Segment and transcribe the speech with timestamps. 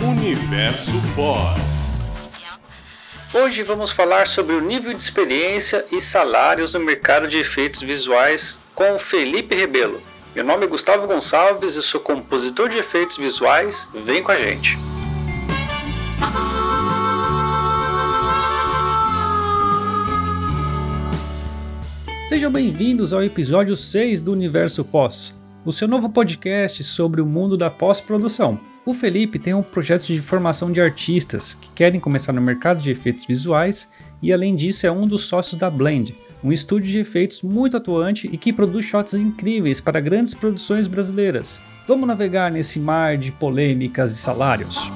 [0.00, 1.88] Universo Pós.
[3.32, 8.58] Hoje vamos falar sobre o nível de experiência e salários no mercado de efeitos visuais
[8.74, 10.02] com Felipe Rebelo.
[10.34, 13.88] Meu nome é Gustavo Gonçalves, eu sou compositor de efeitos visuais.
[13.92, 14.87] Vem com a gente.
[22.28, 25.34] Sejam bem-vindos ao episódio 6 do Universo Pós,
[25.64, 28.60] o seu novo podcast sobre o mundo da pós-produção.
[28.84, 32.90] O Felipe tem um projeto de formação de artistas que querem começar no mercado de
[32.90, 33.90] efeitos visuais
[34.20, 38.28] e, além disso, é um dos sócios da Blend, um estúdio de efeitos muito atuante
[38.30, 41.58] e que produz shots incríveis para grandes produções brasileiras.
[41.86, 44.92] Vamos navegar nesse mar de polêmicas e salários.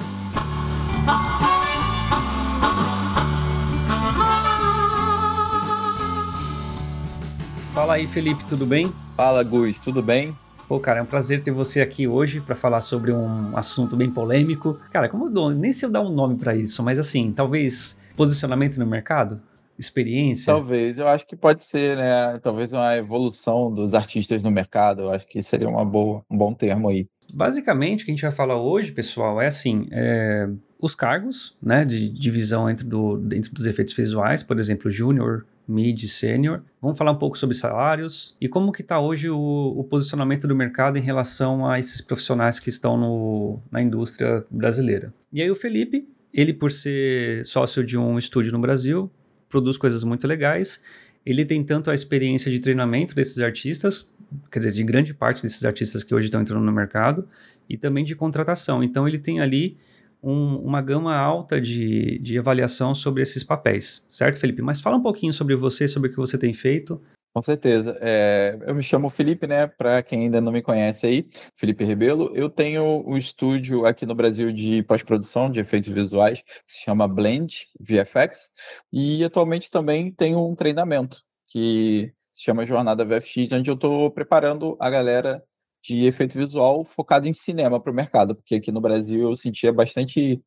[7.82, 8.92] Fala aí, Felipe, tudo bem?
[9.16, 10.38] Fala, Gus, tudo bem?
[10.69, 14.08] Pô, cara, é um prazer ter você aqui hoje para falar sobre um assunto bem
[14.08, 14.78] polêmico.
[14.92, 18.00] Cara, como eu dou, nem sei eu dar um nome para isso, mas assim, talvez
[18.14, 19.42] posicionamento no mercado?
[19.77, 20.52] Experiência?
[20.52, 22.39] Talvez, eu acho que pode ser, né?
[22.41, 25.02] Talvez uma evolução dos artistas no mercado.
[25.02, 27.08] Eu acho que seria uma boa, um bom termo aí.
[27.34, 30.48] Basicamente, o que a gente vai falar hoje, pessoal, é assim: é,
[30.80, 36.02] os cargos, né, de divisão entre, do, dentro dos efeitos visuais, por exemplo, júnior, mid,
[36.08, 36.62] sênior.
[36.80, 40.55] Vamos falar um pouco sobre salários e como que está hoje o, o, posicionamento do
[40.55, 45.12] mercado em relação a esses profissionais que estão no, na indústria brasileira.
[45.33, 49.10] E aí o Felipe, ele por ser sócio de um estúdio no Brasil,
[49.48, 50.80] produz coisas muito legais.
[51.24, 54.12] Ele tem tanto a experiência de treinamento desses artistas,
[54.50, 57.28] quer dizer, de grande parte desses artistas que hoje estão entrando no mercado,
[57.68, 58.83] e também de contratação.
[58.83, 59.77] Então ele tem ali
[60.23, 64.62] um, uma gama alta de, de avaliação sobre esses papéis, certo, Felipe?
[64.62, 67.03] Mas fala um pouquinho sobre você, sobre o que você tem feito.
[67.34, 67.97] Com certeza.
[68.03, 69.67] É, eu me chamo Felipe, né?
[69.67, 72.31] Para quem ainda não me conhece aí, Felipe Rebelo.
[72.34, 77.08] Eu tenho um estúdio aqui no Brasil de pós-produção de efeitos visuais, que se chama
[77.08, 78.52] Blend VFX,
[78.92, 84.77] e atualmente também tenho um treinamento que se chama Jornada VFX, onde eu estou preparando
[84.79, 85.42] a galera
[85.83, 89.73] de efeito visual focado em cinema para o mercado, porque aqui no Brasil eu sentia
[89.73, 90.43] bastante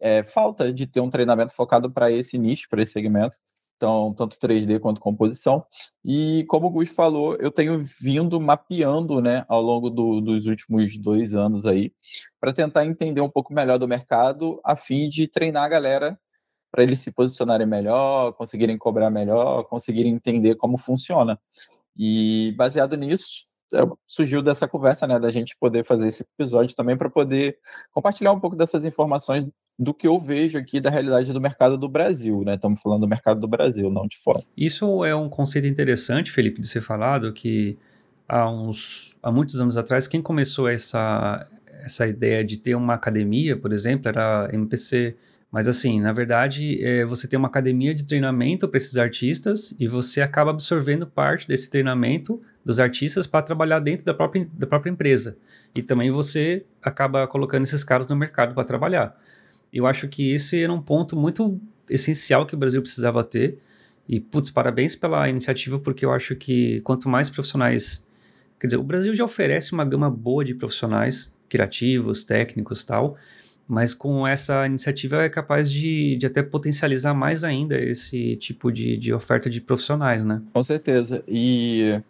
[0.00, 3.36] é, falta de ter um treinamento focado para esse nicho, para esse segmento.
[3.76, 5.64] Então, tanto 3D quanto composição.
[6.04, 10.96] E como o Gus falou, eu tenho vindo mapeando né, ao longo do, dos últimos
[10.96, 11.92] dois anos aí,
[12.40, 16.20] para tentar entender um pouco melhor do mercado, a fim de treinar a galera
[16.70, 21.38] para eles se posicionarem melhor, conseguirem cobrar melhor, conseguirem entender como funciona.
[21.96, 23.46] E baseado nisso,
[24.06, 27.58] surgiu dessa conversa, né, da gente poder fazer esse episódio também para poder
[27.92, 29.46] compartilhar um pouco dessas informações
[29.78, 32.54] do que eu vejo aqui da realidade do mercado do Brasil, né?
[32.54, 34.42] Estamos falando do mercado do Brasil, não de fora.
[34.56, 37.78] Isso é um conceito interessante, Felipe, de ser falado, que
[38.28, 41.48] há uns há muitos anos atrás quem começou essa
[41.84, 45.16] essa ideia de ter uma academia, por exemplo, era a MPC.
[45.52, 49.86] Mas assim, na verdade, é, você tem uma academia de treinamento para esses artistas e
[49.86, 54.90] você acaba absorvendo parte desse treinamento dos artistas para trabalhar dentro da própria, da própria
[54.90, 55.36] empresa.
[55.74, 59.14] E também você acaba colocando esses caras no mercado para trabalhar.
[59.70, 63.58] Eu acho que esse era um ponto muito essencial que o Brasil precisava ter.
[64.08, 68.06] E, putz, parabéns pela iniciativa, porque eu acho que quanto mais profissionais.
[68.58, 73.16] Quer dizer, o Brasil já oferece uma gama boa de profissionais, criativos, técnicos tal,
[73.66, 78.96] mas com essa iniciativa é capaz de, de até potencializar mais ainda esse tipo de,
[78.96, 80.42] de oferta de profissionais, né?
[80.52, 81.22] Com certeza.
[81.26, 82.00] E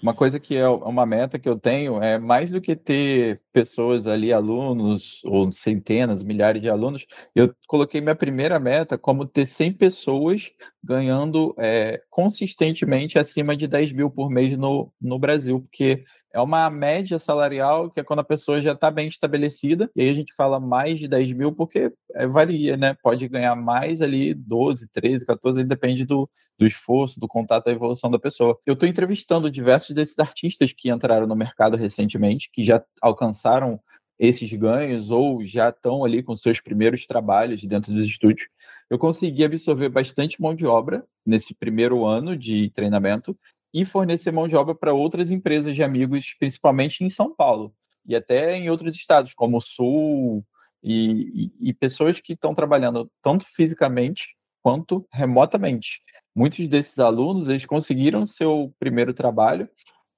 [0.00, 4.06] uma coisa que é uma meta que eu tenho é mais do que ter pessoas
[4.06, 9.72] ali, alunos, ou centenas, milhares de alunos, eu coloquei minha primeira meta como ter 100
[9.72, 10.52] pessoas
[10.82, 16.04] ganhando é, consistentemente acima de 10 mil por mês no, no Brasil, porque
[16.38, 20.08] é uma média salarial que é quando a pessoa já está bem estabelecida, e aí
[20.08, 22.96] a gente fala mais de 10 mil porque é, varia, né?
[23.02, 28.10] Pode ganhar mais ali, 12, 13, 14, depende do, do esforço, do contato, da evolução
[28.10, 28.56] da pessoa.
[28.64, 33.80] Eu estou entrevistando diversos desses artistas que entraram no mercado recentemente, que já alcançaram
[34.18, 38.48] esses ganhos ou já estão ali com seus primeiros trabalhos dentro dos estúdios.
[38.90, 43.36] Eu consegui absorver bastante mão de obra nesse primeiro ano de treinamento
[43.72, 47.74] e fornecer mão de obra para outras empresas de amigos, principalmente em São Paulo
[48.06, 50.44] e até em outros estados, como o Sul,
[50.82, 56.00] e, e, e pessoas que estão trabalhando tanto fisicamente quanto remotamente.
[56.34, 59.68] Muitos desses alunos eles conseguiram seu primeiro trabalho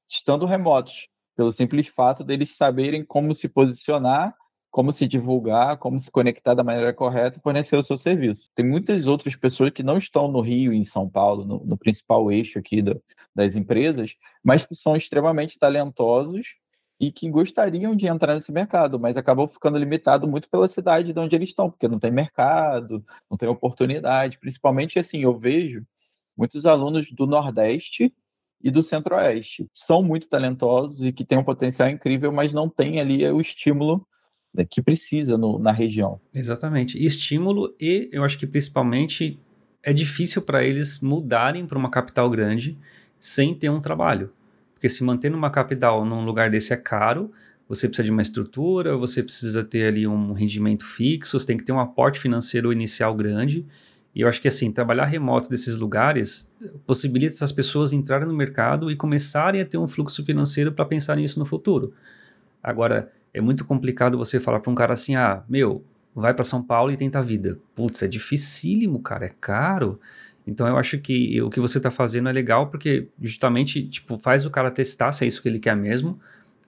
[0.09, 4.35] estando remotos, pelo simples fato deles saberem como se posicionar
[4.71, 8.49] como se divulgar, como se conectar da maneira correta e fornecer o seu serviço.
[8.55, 12.31] Tem muitas outras pessoas que não estão no Rio em São Paulo, no, no principal
[12.31, 13.03] eixo aqui do,
[13.35, 16.55] das empresas, mas que são extremamente talentosos
[17.01, 21.19] e que gostariam de entrar nesse mercado, mas acabam ficando limitado muito pela cidade de
[21.19, 24.39] onde eles estão, porque não tem mercado, não tem oportunidade.
[24.39, 25.85] Principalmente assim, eu vejo
[26.37, 28.15] muitos alunos do Nordeste
[28.63, 29.67] e do Centro-Oeste.
[29.73, 34.07] São muito talentosos e que têm um potencial incrível, mas não têm ali o estímulo
[34.53, 36.21] né, que precisa no, na região.
[36.35, 37.03] Exatamente.
[37.03, 39.39] Estímulo e eu acho que principalmente
[39.83, 42.77] é difícil para eles mudarem para uma capital grande
[43.19, 44.33] sem ter um trabalho.
[44.75, 47.31] Porque se manter numa capital, num lugar desse é caro,
[47.69, 51.65] você precisa de uma estrutura, você precisa ter ali um rendimento fixo, você tem que
[51.65, 53.65] ter um aporte financeiro inicial grande.
[54.15, 56.53] E eu acho que assim, trabalhar remoto desses lugares
[56.85, 61.17] possibilita essas pessoas entrarem no mercado e começarem a ter um fluxo financeiro para pensar
[61.17, 61.95] nisso no futuro.
[62.63, 65.85] Agora, é muito complicado você falar para um cara assim: ah, meu,
[66.15, 67.59] vai para São Paulo e tenta a vida.
[67.75, 70.01] Putz, é dificílimo, cara, é caro.
[70.47, 74.45] Então eu acho que o que você está fazendo é legal porque justamente tipo faz
[74.45, 76.19] o cara testar se é isso que ele quer mesmo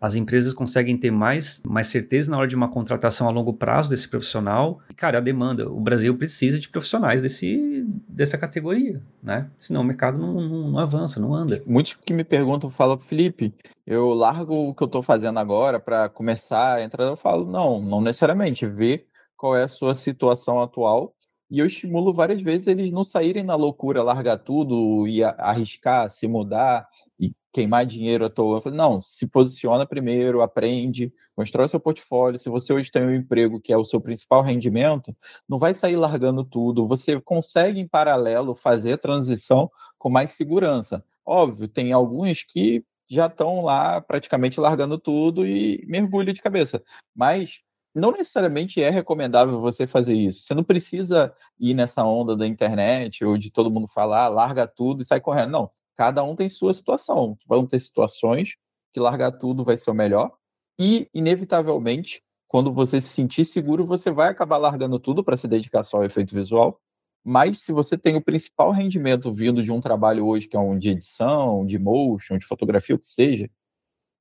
[0.03, 3.89] as empresas conseguem ter mais, mais certeza na hora de uma contratação a longo prazo
[3.89, 4.81] desse profissional.
[4.91, 9.49] E, cara, a demanda, o Brasil precisa de profissionais desse, dessa categoria, né?
[9.61, 11.63] Senão o mercado não, não, não avança, não anda.
[11.65, 13.55] Muitos que me perguntam falam, Felipe,
[13.87, 17.05] eu largo o que eu estou fazendo agora para começar a entrar.
[17.05, 18.67] Eu falo, não, não necessariamente.
[18.67, 19.07] Vê
[19.37, 21.15] qual é a sua situação atual
[21.49, 26.27] e eu estimulo várias vezes eles não saírem na loucura, largar tudo e arriscar, se
[26.27, 26.89] mudar
[27.23, 28.61] e queimar dinheiro à toa.
[28.61, 32.39] Falei, não, se posiciona primeiro, aprende, constrói seu portfólio.
[32.39, 35.17] Se você hoje tem um emprego que é o seu principal rendimento,
[35.49, 36.89] não vai sair largando tudo.
[36.89, 41.05] Você consegue, em paralelo, fazer a transição com mais segurança.
[41.25, 46.83] Óbvio, tem alguns que já estão lá praticamente largando tudo e mergulho de cabeça.
[47.15, 47.61] Mas
[47.95, 50.41] não necessariamente é recomendável você fazer isso.
[50.43, 55.03] Você não precisa ir nessa onda da internet ou de todo mundo falar, larga tudo
[55.03, 55.51] e sai correndo.
[55.51, 57.37] Não cada um tem sua situação.
[57.49, 58.57] Vão ter situações
[58.93, 60.33] que largar tudo vai ser o melhor
[60.79, 65.83] e, inevitavelmente, quando você se sentir seguro, você vai acabar largando tudo para se dedicar
[65.83, 66.79] só ao efeito visual.
[67.25, 70.77] Mas se você tem o principal rendimento vindo de um trabalho hoje, que é um
[70.77, 73.49] de edição, de motion, de fotografia, o que seja,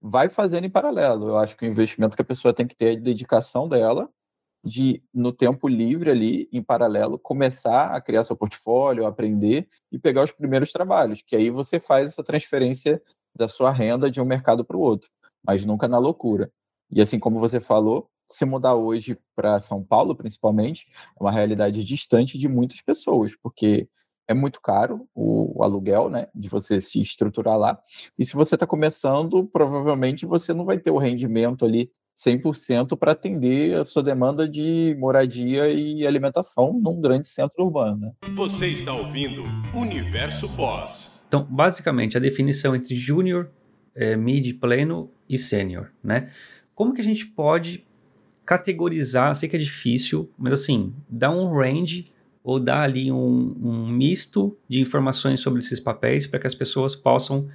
[0.01, 1.29] vai fazendo em paralelo.
[1.29, 4.09] Eu acho que o investimento que a pessoa tem que ter é a dedicação dela
[4.63, 10.23] de, no tempo livre ali, em paralelo, começar a criar seu portfólio, aprender e pegar
[10.23, 13.01] os primeiros trabalhos, que aí você faz essa transferência
[13.35, 15.09] da sua renda de um mercado para o outro,
[15.45, 16.51] mas nunca na loucura.
[16.91, 20.87] E assim como você falou, se mudar hoje para São Paulo, principalmente,
[21.19, 23.89] é uma realidade distante de muitas pessoas, porque
[24.27, 27.79] é muito caro o, o, aluguel, né, de você se estruturar lá.
[28.17, 33.13] E se você está começando, provavelmente você não vai ter o rendimento ali 100% para
[33.13, 37.97] atender a sua demanda de moradia e alimentação num grande centro urbano.
[37.97, 38.11] Né?
[38.35, 39.43] Você está ouvindo
[39.73, 41.23] Universo Boss.
[41.27, 43.49] Então, basicamente, a definição entre júnior,
[43.95, 46.29] é, mid, pleno e sênior, né?
[46.75, 47.85] Como que a gente pode
[48.45, 49.35] categorizar?
[49.35, 52.11] Sei que é difícil, mas assim, dar um range
[52.43, 56.95] ou dar ali um, um misto de informações sobre esses papéis para que as pessoas
[56.95, 57.47] possam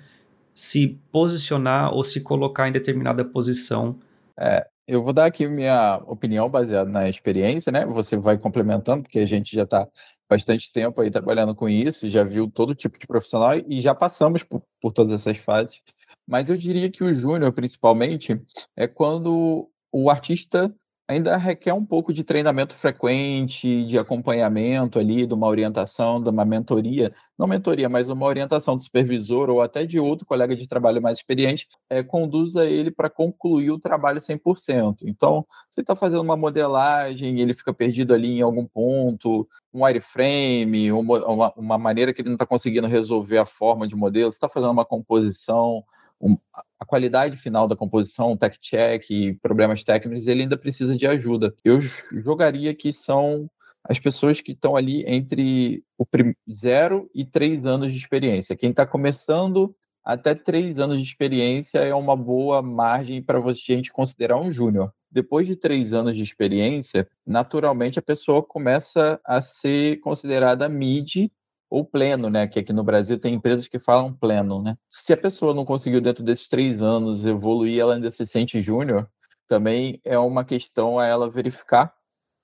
[0.55, 3.99] se posicionar ou se colocar em determinada posição
[4.39, 7.85] é, eu vou dar aqui minha opinião baseada na experiência, né?
[7.87, 9.87] Você vai complementando, porque a gente já está
[10.29, 14.43] bastante tempo aí trabalhando com isso, já viu todo tipo de profissional e já passamos
[14.43, 15.81] por, por todas essas fases.
[16.27, 18.41] Mas eu diria que o júnior, principalmente,
[18.77, 20.75] é quando o artista
[21.09, 26.45] ainda requer um pouco de treinamento frequente, de acompanhamento ali, de uma orientação, de uma
[26.45, 31.01] mentoria, não mentoria, mas uma orientação do supervisor ou até de outro colega de trabalho
[31.01, 34.99] mais experiente, é, conduza ele para concluir o trabalho 100%.
[35.05, 40.91] Então, você está fazendo uma modelagem, ele fica perdido ali em algum ponto, um wireframe,
[40.91, 44.49] uma, uma maneira que ele não está conseguindo resolver a forma de modelo, você está
[44.49, 45.85] fazendo uma composição,
[46.21, 46.37] um,
[46.79, 49.05] a qualidade final da composição, tech check,
[49.41, 51.55] problemas técnicos, ele ainda precisa de ajuda.
[51.65, 51.81] Eu
[52.13, 53.51] jogaria que são
[53.85, 56.05] as pessoas que estão ali entre o
[56.51, 58.57] zero e três anos de experiência.
[58.57, 63.77] Quem está começando até três anos de experiência é uma boa margem para você a
[63.77, 64.93] gente considerar um júnior.
[65.11, 71.29] Depois de três anos de experiência, naturalmente a pessoa começa a ser considerada mid
[71.69, 72.47] ou pleno, né?
[72.47, 74.77] Que aqui no Brasil tem empresas que falam pleno, né?
[74.89, 79.09] Se a pessoa não conseguiu dentro desses três anos evoluir, ela ainda se sente júnior,
[79.47, 81.93] também é uma questão a ela verificar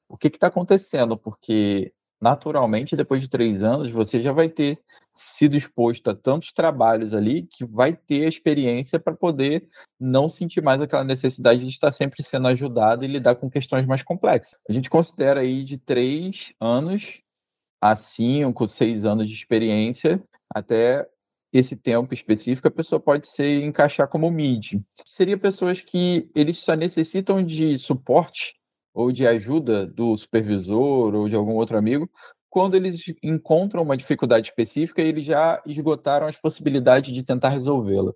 [0.09, 4.79] o que está acontecendo, porque naturalmente, depois de três anos, você já vai ter
[5.13, 10.63] sido exposto a tantos trabalhos ali que vai ter a experiência para poder não sentir
[10.63, 14.57] mais aquela necessidade de estar sempre sendo ajudado e lidar com questões mais complexas.
[14.69, 17.21] A gente considera aí de três anos
[17.83, 21.05] a cinco, seis anos de experiência até
[21.53, 24.81] esse tempo específico, a pessoa pode ser encaixar como mid.
[25.05, 28.55] Seria pessoas que eles só necessitam de suporte
[28.95, 32.09] ou de ajuda do supervisor ou de algum outro amigo
[32.49, 38.13] quando eles encontram uma dificuldade específica eles já esgotaram as possibilidades de tentar resolvê-la.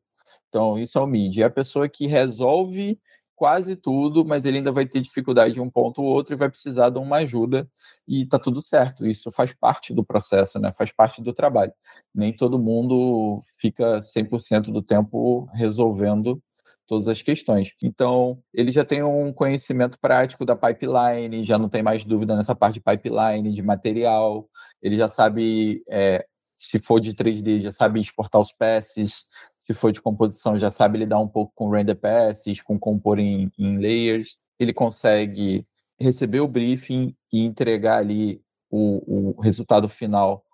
[0.48, 1.38] Então, isso é o mid.
[1.38, 3.00] É a pessoa que resolve
[3.36, 6.48] quase tudo, mas ele ainda vai ter dificuldade em um ponto ou outro e vai
[6.48, 7.68] precisar de uma ajuda
[8.08, 9.06] e tá tudo certo.
[9.06, 10.72] Isso faz parte do processo, né?
[10.72, 11.72] Faz parte do trabalho.
[12.14, 16.42] Nem todo mundo fica 100% do tempo resolvendo
[16.86, 17.72] todas as questões.
[17.82, 22.54] Então, ele já tem um conhecimento prático da pipeline, já não tem mais dúvida nessa
[22.54, 24.48] parte de pipeline, de material,
[24.80, 26.24] ele já sabe é,
[26.56, 29.26] se for de 3D, já sabe exportar os passes,
[29.58, 33.52] se for de composição, já sabe lidar um pouco com render passes, com compor em,
[33.58, 34.38] em layers.
[34.58, 35.66] Ele consegue
[36.00, 40.45] receber o briefing e entregar ali o, o resultado final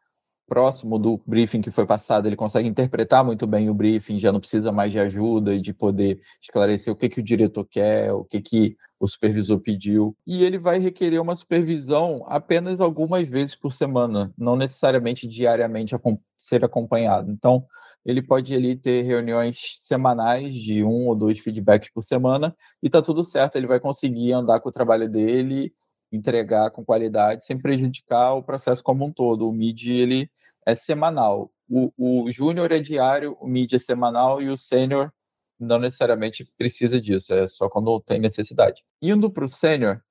[0.47, 4.41] próximo do briefing que foi passado, ele consegue interpretar muito bem o briefing, já não
[4.41, 8.25] precisa mais de ajuda e de poder esclarecer o que, que o diretor quer, o
[8.25, 10.17] que, que o supervisor pediu.
[10.27, 15.95] E ele vai requerer uma supervisão apenas algumas vezes por semana, não necessariamente diariamente
[16.39, 17.31] ser acompanhado.
[17.31, 17.65] Então,
[18.05, 23.01] ele pode ali ter reuniões semanais de um ou dois feedbacks por semana e tá
[23.01, 25.73] tudo certo, ele vai conseguir andar com o trabalho dele
[26.13, 29.49] entregar com qualidade sem prejudicar o processo como um todo.
[29.49, 30.31] O MID ele
[30.67, 31.51] é semanal.
[31.69, 35.11] O, o júnior é diário, o MID é semanal e o sênior
[35.59, 38.83] não necessariamente precisa disso, é só quando tem necessidade.
[39.01, 40.03] Indo para o sênior,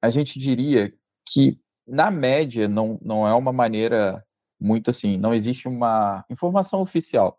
[0.00, 0.92] a gente diria
[1.28, 4.24] que, na média, não, não é uma maneira
[4.58, 7.38] muito assim, não existe uma informação oficial,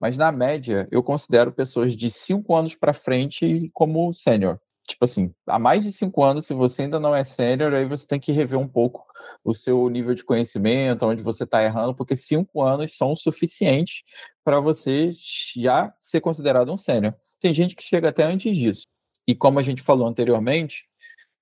[0.00, 5.34] mas na média eu considero pessoas de cinco anos para frente como sênior tipo assim,
[5.46, 8.32] há mais de cinco anos, se você ainda não é sênior, aí você tem que
[8.32, 9.04] rever um pouco
[9.44, 14.02] o seu nível de conhecimento, onde você está errando, porque cinco anos são suficientes
[14.44, 15.10] para você
[15.56, 17.14] já ser considerado um sênior.
[17.40, 18.86] Tem gente que chega até antes disso.
[19.26, 20.84] E como a gente falou anteriormente,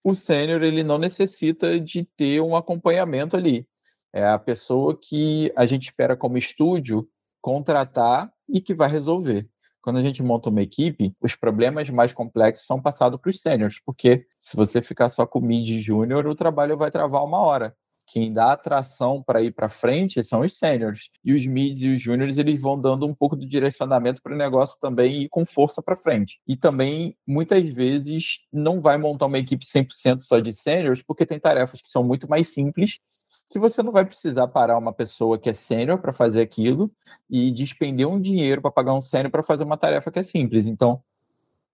[0.02, 3.68] o sênior ele não necessita de ter um acompanhamento ali.
[4.12, 7.08] É a pessoa que a gente espera como estúdio
[7.40, 9.48] contratar e que vai resolver
[9.84, 13.78] quando a gente monta uma equipe, os problemas mais complexos são passados para os sêniores,
[13.84, 17.76] porque se você ficar só com mid júnior, o trabalho vai travar uma hora.
[18.06, 21.10] Quem dá atração para ir para frente são os sêniores.
[21.22, 24.38] E os mids e os júniores, eles vão dando um pouco de direcionamento para o
[24.38, 26.40] negócio também ir com força para frente.
[26.46, 31.38] E também, muitas vezes, não vai montar uma equipe 100% só de sêniores, porque tem
[31.38, 33.00] tarefas que são muito mais simples
[33.50, 36.90] que você não vai precisar parar uma pessoa que é sênior para fazer aquilo
[37.30, 40.66] e despender um dinheiro para pagar um sênior para fazer uma tarefa que é simples.
[40.66, 41.02] Então,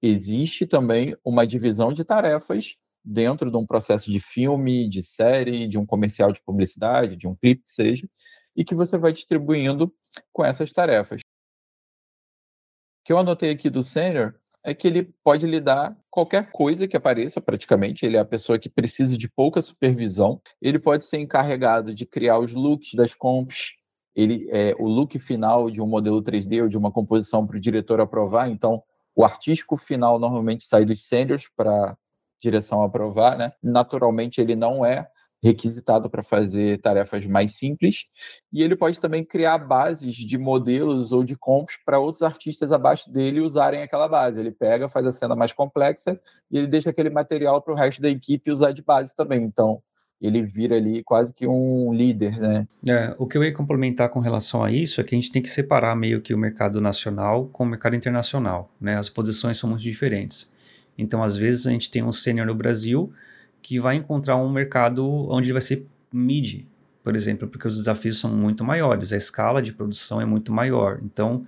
[0.03, 5.79] existe também uma divisão de tarefas dentro de um processo de filme, de série, de
[5.79, 8.09] um comercial de publicidade, de um clipe seja,
[8.55, 9.95] e que você vai distribuindo
[10.33, 11.21] com essas tarefas.
[11.21, 16.97] O que eu anotei aqui do sênior é que ele pode lidar qualquer coisa que
[16.97, 18.05] apareça, praticamente.
[18.05, 20.41] Ele é a pessoa que precisa de pouca supervisão.
[20.61, 23.73] Ele pode ser encarregado de criar os looks das comps,
[24.15, 27.61] ele é o look final de um modelo 3D ou de uma composição para o
[27.61, 28.51] diretor aprovar.
[28.51, 28.83] Então,
[29.15, 31.97] o artístico final normalmente sai dos seniors para
[32.41, 33.53] direção aprovar, né?
[33.63, 35.07] Naturalmente, ele não é
[35.43, 38.07] requisitado para fazer tarefas mais simples,
[38.53, 43.11] e ele pode também criar bases de modelos ou de comps para outros artistas abaixo
[43.11, 44.39] dele usarem aquela base.
[44.39, 46.21] Ele pega, faz a cena mais complexa
[46.51, 49.43] e ele deixa aquele material para o resto da equipe usar de base também.
[49.43, 49.83] Então,
[50.21, 52.69] ele vira ali quase que um líder, né?
[52.87, 55.41] É, o que eu ia complementar com relação a isso é que a gente tem
[55.41, 58.99] que separar meio que o mercado nacional com o mercado internacional, né?
[58.99, 60.53] As posições são muito diferentes.
[60.99, 63.11] Então, às vezes, a gente tem um sênior no Brasil
[63.63, 66.65] que vai encontrar um mercado onde vai ser mid,
[67.03, 71.01] por exemplo, porque os desafios são muito maiores, a escala de produção é muito maior,
[71.03, 71.45] então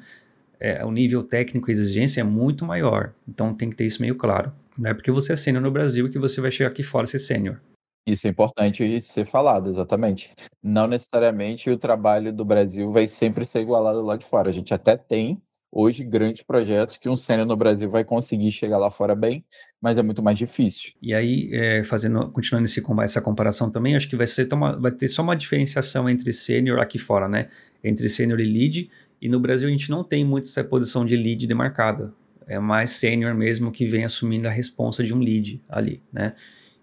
[0.59, 4.17] é, o nível técnico e exigência é muito maior, então tem que ter isso meio
[4.17, 4.53] claro.
[4.79, 7.19] Não é porque você é sênior no Brasil que você vai chegar aqui fora ser
[7.19, 7.61] sênior.
[8.07, 10.33] Isso é importante ser falado, exatamente.
[10.63, 14.49] Não necessariamente o trabalho do Brasil vai sempre ser igualado lá de fora.
[14.49, 15.41] A gente até tem
[15.71, 19.45] hoje grandes projetos que um sênior no Brasil vai conseguir chegar lá fora bem,
[19.83, 20.93] mas é muito mais difícil.
[21.03, 24.49] E aí, é, fazendo, continuando esse, essa comparação também, acho que vai, ser,
[24.79, 27.49] vai ter só uma diferenciação entre sênior aqui fora, né?
[27.83, 28.89] Entre sênior e lead,
[29.21, 32.15] e no Brasil a gente não tem muito essa posição de lead demarcada.
[32.47, 36.35] É mais sênior mesmo que vem assumindo a responsa de um lead ali, né?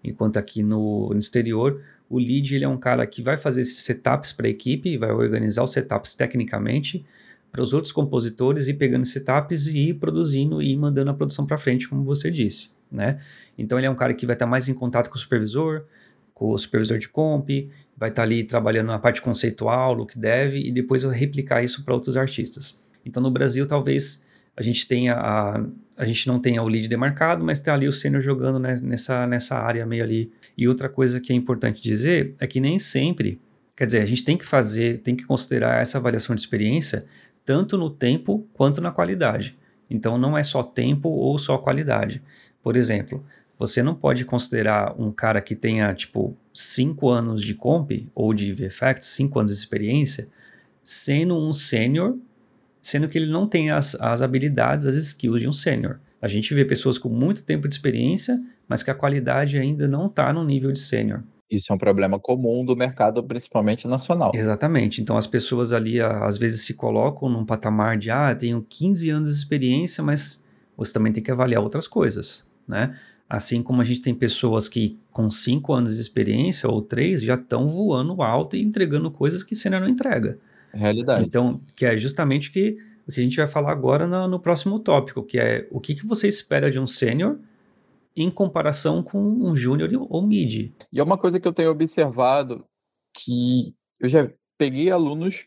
[0.04, 3.82] Enquanto aqui no, no exterior, o lead ele é um cara que vai fazer esses
[3.82, 7.04] setups para a equipe, vai organizar os setups tecnicamente
[7.50, 11.56] para os outros compositores e pegando setups e ir produzindo e mandando a produção para
[11.56, 13.18] frente, como você disse, né?
[13.56, 15.84] Então ele é um cara que vai estar mais em contato com o supervisor,
[16.34, 17.48] com o supervisor de comp,
[17.96, 21.94] vai estar ali trabalhando na parte conceitual, look dev e depois vai replicar isso para
[21.94, 22.80] outros artistas.
[23.04, 24.24] Então no Brasil talvez
[24.56, 25.64] a gente tenha a,
[25.96, 29.56] a gente não tenha o lead demarcado, mas tem ali o sênior jogando nessa, nessa
[29.56, 30.32] área meio ali.
[30.56, 33.38] E outra coisa que é importante dizer é que nem sempre,
[33.76, 37.04] quer dizer, a gente tem que fazer, tem que considerar essa avaliação de experiência
[37.44, 39.58] tanto no tempo quanto na qualidade.
[39.90, 42.22] Então não é só tempo ou só qualidade.
[42.62, 43.24] Por exemplo,
[43.58, 48.52] você não pode considerar um cara que tenha tipo 5 anos de comp ou de
[48.52, 50.28] VFX, 5 anos de experiência,
[50.82, 52.16] sendo um sênior
[52.82, 55.98] sendo que ele não tem as, as habilidades, as skills de um sênior.
[56.20, 58.38] A gente vê pessoas com muito tempo de experiência,
[58.68, 61.22] mas que a qualidade ainda não está no nível de sênior.
[61.50, 64.30] Isso é um problema comum do mercado, principalmente nacional.
[64.34, 65.02] Exatamente.
[65.02, 69.30] Então as pessoas ali às vezes se colocam num patamar de ah, tenho 15 anos
[69.30, 70.44] de experiência, mas
[70.76, 72.98] você também tem que avaliar outras coisas, né?
[73.28, 77.34] Assim como a gente tem pessoas que com 5 anos de experiência ou 3 já
[77.34, 80.38] estão voando alto e entregando coisas que sênior não entrega.
[80.72, 81.24] Realidade.
[81.26, 84.78] Então, que é justamente que, o que a gente vai falar agora no, no próximo
[84.80, 87.38] tópico, que é o que, que você espera de um sênior
[88.16, 90.72] em comparação com um júnior ou mid.
[90.92, 92.64] E é uma coisa que eu tenho observado
[93.14, 95.46] que eu já peguei alunos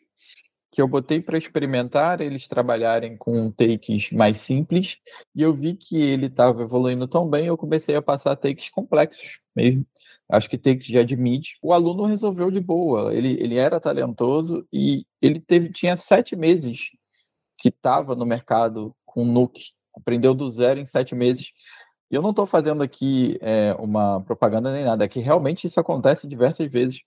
[0.74, 4.98] que eu botei para experimentar eles trabalharem com takes mais simples
[5.36, 9.39] e eu vi que ele estava evoluindo tão bem, eu comecei a passar takes complexos
[9.56, 9.86] mesmo.
[10.27, 11.15] Acho que takes já de.
[11.62, 16.89] O aluno resolveu de boa, ele, ele era talentoso e ele teve tinha sete meses
[17.60, 21.51] que estava no mercado com Nuke, aprendeu do zero em sete meses.
[22.10, 25.80] E eu não estou fazendo aqui é, uma propaganda nem nada, é que realmente isso
[25.80, 27.01] acontece diversas vezes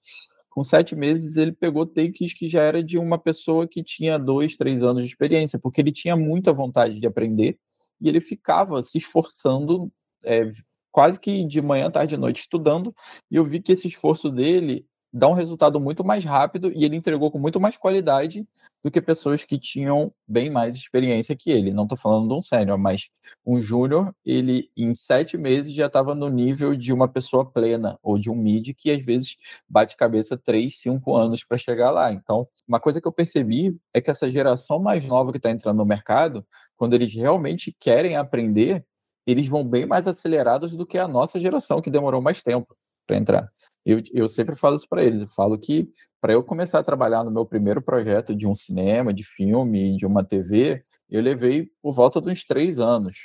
[0.56, 4.56] com sete meses ele pegou takes que já era de uma pessoa que tinha dois,
[4.56, 7.58] três anos de experiência, porque ele tinha muita vontade de aprender
[8.00, 9.92] e ele ficava se esforçando
[10.24, 10.50] é,
[10.90, 12.94] quase que de manhã, tarde e noite estudando,
[13.30, 14.86] e eu vi que esse esforço dele
[15.16, 18.46] dá um resultado muito mais rápido e ele entregou com muito mais qualidade
[18.84, 21.72] do que pessoas que tinham bem mais experiência que ele.
[21.72, 23.08] Não estou falando de um sênior, mas
[23.44, 28.18] um júnior, ele em sete meses já estava no nível de uma pessoa plena ou
[28.18, 29.36] de um mid que às vezes
[29.66, 32.12] bate cabeça três, cinco anos para chegar lá.
[32.12, 35.78] Então, uma coisa que eu percebi é que essa geração mais nova que está entrando
[35.78, 38.84] no mercado, quando eles realmente querem aprender,
[39.26, 43.16] eles vão bem mais acelerados do que a nossa geração que demorou mais tempo para
[43.16, 43.50] entrar.
[43.86, 45.20] Eu, eu sempre falo isso para eles.
[45.20, 45.88] Eu falo que
[46.20, 50.04] para eu começar a trabalhar no meu primeiro projeto de um cinema, de filme, de
[50.04, 53.16] uma TV, eu levei por volta de uns três anos.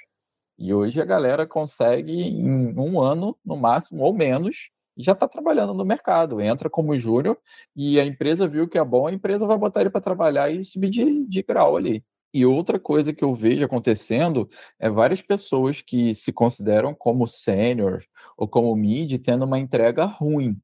[0.60, 5.74] E hoje a galera consegue, em um ano, no máximo, ou menos, já está trabalhando
[5.74, 6.40] no mercado.
[6.40, 7.40] Entra como júnior
[7.76, 10.64] e a empresa viu que é bom, a empresa vai botar ele para trabalhar e
[10.64, 12.04] subir de, de grau ali.
[12.34, 18.04] E outra coisa que eu vejo acontecendo é várias pessoas que se consideram como sênior
[18.38, 20.58] ou como mid tendo uma entrega ruim.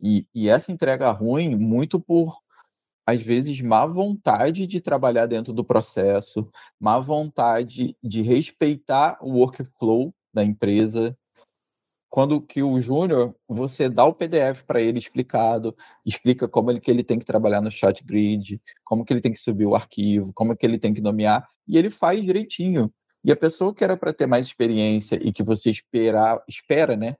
[0.00, 2.38] E, e essa entrega ruim, muito por,
[3.04, 10.14] às vezes, má vontade de trabalhar dentro do processo, má vontade de respeitar o workflow
[10.32, 11.18] da empresa.
[12.10, 16.90] Quando que o júnior, você dá o PDF para ele explicado, explica como ele, que
[16.90, 20.32] ele tem que trabalhar no chat grid, como que ele tem que subir o arquivo,
[20.32, 22.92] como que ele tem que nomear, e ele faz direitinho.
[23.22, 27.16] E a pessoa que era para ter mais experiência e que você espera, espera, né,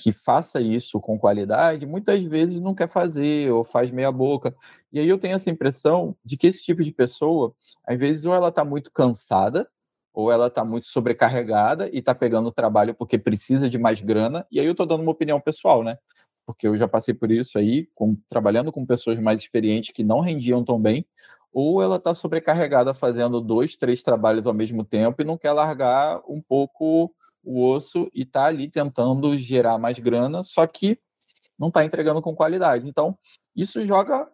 [0.00, 4.54] que faça isso com qualidade, muitas vezes não quer fazer ou faz meia boca.
[4.90, 7.54] E aí eu tenho essa impressão de que esse tipo de pessoa,
[7.86, 9.68] às vezes, ou ela está muito cansada,
[10.12, 14.46] ou ela está muito sobrecarregada e está pegando o trabalho porque precisa de mais grana.
[14.50, 15.98] E aí eu estou dando uma opinião pessoal, né?
[16.44, 20.20] Porque eu já passei por isso aí, com, trabalhando com pessoas mais experientes que não
[20.20, 21.06] rendiam tão bem,
[21.52, 26.20] ou ela está sobrecarregada fazendo dois, três trabalhos ao mesmo tempo e não quer largar
[26.28, 30.98] um pouco o osso e está ali tentando gerar mais grana, só que
[31.58, 32.88] não está entregando com qualidade.
[32.88, 33.16] Então,
[33.54, 34.28] isso joga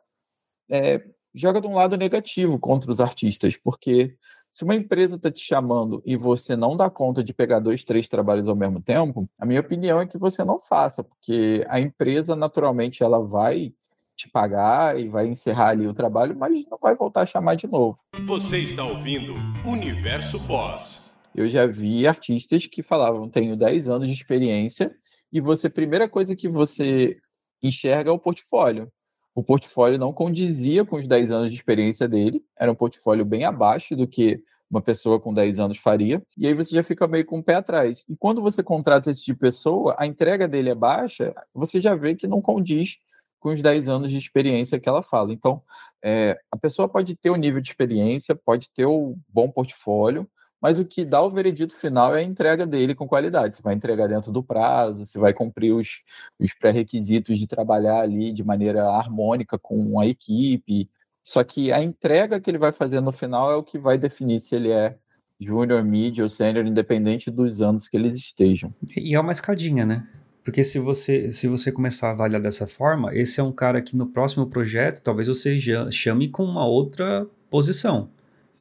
[0.70, 4.16] é, joga de um lado negativo contra os artistas, porque
[4.50, 8.09] se uma empresa está te chamando e você não dá conta de pegar dois, três
[8.09, 12.35] trabalhos ao mesmo tempo, a minha opinião é que você não faça, porque a empresa
[12.35, 13.74] naturalmente ela vai
[14.16, 17.66] te pagar e vai encerrar ali o trabalho, mas não vai voltar a chamar de
[17.66, 17.98] novo.
[18.24, 21.14] Você está ouvindo Universo Boss.
[21.35, 24.96] Eu já vi artistas que falavam, tenho 10 anos de experiência,
[25.30, 27.18] e você, primeira coisa que você
[27.62, 28.90] enxerga é o portfólio.
[29.37, 33.44] O portfólio não condizia com os 10 anos de experiência dele, era um portfólio bem
[33.44, 37.27] abaixo do que uma pessoa com 10 anos faria, e aí você já fica meio
[37.27, 38.03] com o pé atrás.
[38.09, 41.94] E quando você contrata esse tipo de pessoa, a entrega dele é baixa, você já
[41.94, 42.96] vê que não condiz
[43.38, 45.35] com os 10 anos de experiência que ela fala.
[45.35, 45.62] Então,
[46.03, 50.27] é, a pessoa pode ter o nível de experiência, pode ter o bom portfólio,
[50.60, 53.56] mas o que dá o veredito final é a entrega dele com qualidade.
[53.56, 56.02] Você vai entregar dentro do prazo, você vai cumprir os,
[56.38, 60.88] os pré-requisitos de trabalhar ali de maneira harmônica com a equipe.
[61.22, 64.40] Só que a entrega que ele vai fazer no final é o que vai definir
[64.40, 64.96] se ele é
[65.38, 68.74] júnior, mid ou sênior, independente dos anos que eles estejam.
[68.96, 70.08] E é uma escadinha, né?
[70.42, 73.96] Porque se você, se você começar a avaliar dessa forma, esse é um cara que
[73.96, 75.58] no próximo projeto talvez você
[75.90, 78.08] chame com uma outra posição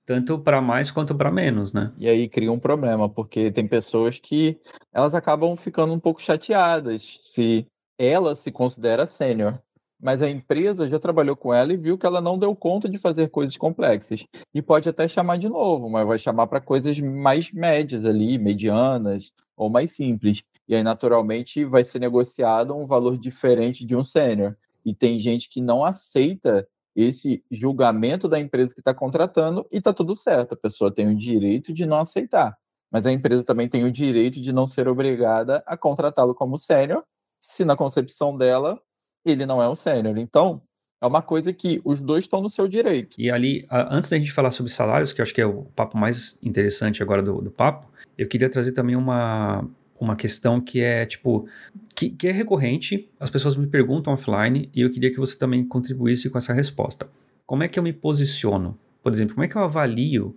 [0.06, 1.92] tanto para mais quanto para menos, né?
[1.98, 4.60] E aí cria um problema, porque tem pessoas que
[4.94, 9.60] elas acabam ficando um pouco chateadas se ela se considera sênior,
[10.00, 12.98] mas a empresa já trabalhou com ela e viu que ela não deu conta de
[12.98, 14.26] fazer coisas complexas.
[14.54, 19.34] E pode até chamar de novo, mas vai chamar para coisas mais médias ali, medianas
[19.56, 20.44] ou mais simples.
[20.68, 24.56] E aí, naturalmente, vai ser negociado um valor diferente de um sênior.
[24.86, 29.94] E tem gente que não aceita esse julgamento da empresa que está contratando e está
[29.94, 30.54] tudo certo.
[30.54, 32.58] A pessoa tem o direito de não aceitar,
[32.92, 37.04] mas a empresa também tem o direito de não ser obrigada a contratá-lo como sênior,
[37.40, 38.80] se na concepção dela
[39.26, 40.18] ele não é um sênior.
[40.18, 40.62] Então,
[41.02, 43.20] é uma coisa que os dois estão no seu direito.
[43.20, 45.98] E ali, antes da gente falar sobre salários, que eu acho que é o papo
[45.98, 49.68] mais interessante agora do, do papo, eu queria trazer também uma,
[50.00, 51.48] uma questão que é, tipo,
[51.96, 55.66] que, que, é recorrente, as pessoas me perguntam offline e eu queria que você também
[55.66, 57.10] contribuísse com essa resposta.
[57.46, 58.78] Como é que eu me posiciono?
[59.02, 60.36] Por exemplo, como é que eu avalio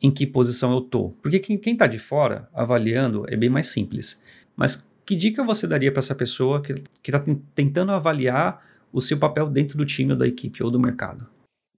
[0.00, 1.10] em que posição eu tô?
[1.22, 4.22] Porque quem, quem tá de fora avaliando é bem mais simples.
[4.54, 8.62] Mas que dica você daria para essa pessoa que está tentando avaliar
[8.92, 11.26] o seu papel dentro do time ou da equipe ou do mercado?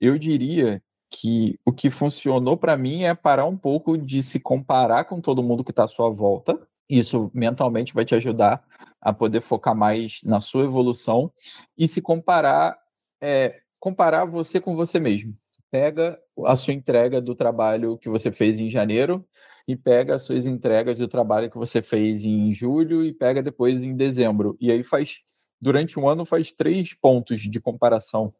[0.00, 5.04] Eu diria que o que funcionou para mim é parar um pouco de se comparar
[5.04, 6.58] com todo mundo que está à sua volta
[6.90, 8.62] isso mentalmente vai te ajudar
[9.00, 11.32] a poder focar mais na sua evolução
[11.78, 12.76] e se comparar,
[13.20, 15.36] é, comparar você com você mesmo.
[15.70, 19.24] Pega a sua entrega do trabalho que você fez em janeiro
[19.68, 23.80] e pega as suas entregas do trabalho que você fez em julho e pega depois
[23.80, 24.56] em dezembro.
[24.60, 25.20] E aí faz,
[25.60, 28.34] durante um ano, faz três pontos de comparação.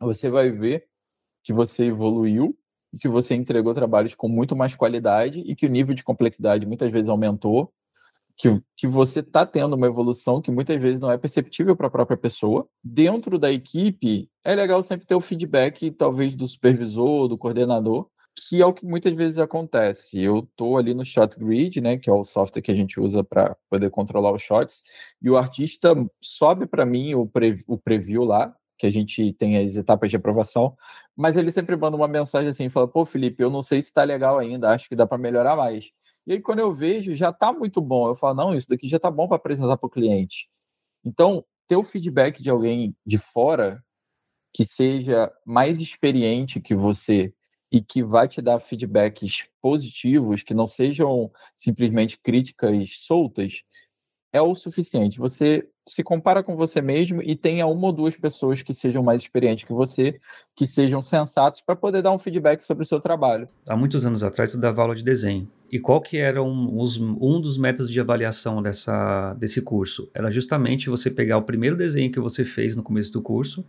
[0.00, 0.86] Você vai ver
[1.42, 2.56] que você evoluiu
[2.94, 6.64] e que você entregou trabalhos com muito mais qualidade e que o nível de complexidade
[6.64, 7.72] muitas vezes aumentou,
[8.36, 11.90] que, que você está tendo uma evolução que muitas vezes não é perceptível para a
[11.90, 12.68] própria pessoa.
[12.82, 18.62] Dentro da equipe, é legal sempre ter o feedback, talvez, do supervisor, do coordenador, que
[18.62, 20.20] é o que muitas vezes acontece.
[20.20, 23.24] Eu estou ali no Shot Grid, né, que é o software que a gente usa
[23.24, 24.82] para poder controlar os shots,
[25.20, 29.56] e o artista sobe para mim o, pre, o preview lá, que a gente tem
[29.58, 30.76] as etapas de aprovação,
[31.16, 34.04] mas ele sempre manda uma mensagem assim, fala, pô, Felipe, eu não sei se está
[34.04, 35.90] legal ainda, acho que dá para melhorar mais.
[36.26, 38.08] E aí, quando eu vejo, já está muito bom.
[38.08, 40.48] Eu falo, não, isso daqui já está bom para apresentar para o cliente.
[41.04, 43.82] Então, ter o feedback de alguém de fora
[44.52, 47.34] que seja mais experiente que você
[47.70, 53.62] e que vai te dar feedbacks positivos, que não sejam simplesmente críticas soltas,
[54.32, 55.18] é o suficiente.
[55.18, 59.20] Você se compara com você mesmo e tenha uma ou duas pessoas que sejam mais
[59.20, 60.18] experientes que você,
[60.56, 63.46] que sejam sensatos para poder dar um feedback sobre o seu trabalho.
[63.68, 65.48] Há muitos anos atrás eu dava aula de desenho.
[65.70, 66.82] E qual que era um,
[67.20, 70.08] um dos métodos de avaliação dessa, desse curso?
[70.14, 73.64] Era justamente você pegar o primeiro desenho que você fez no começo do curso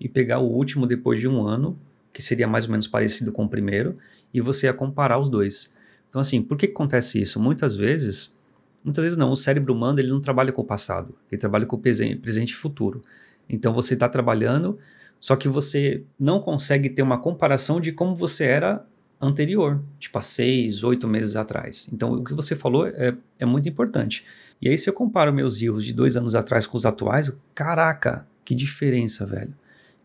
[0.00, 1.78] e pegar o último depois de um ano,
[2.12, 3.94] que seria mais ou menos parecido com o primeiro,
[4.32, 5.74] e você ia comparar os dois.
[6.08, 7.38] Então assim, por que acontece isso?
[7.38, 8.37] Muitas vezes
[8.84, 11.76] Muitas vezes não, o cérebro humano ele não trabalha com o passado, ele trabalha com
[11.76, 13.02] o presente e futuro.
[13.48, 14.78] Então você está trabalhando,
[15.18, 18.84] só que você não consegue ter uma comparação de como você era
[19.20, 21.88] anterior, tipo há seis, oito meses atrás.
[21.92, 24.24] Então o que você falou é, é muito importante.
[24.60, 28.26] E aí se eu comparo meus erros de dois anos atrás com os atuais, caraca,
[28.44, 29.54] que diferença, velho.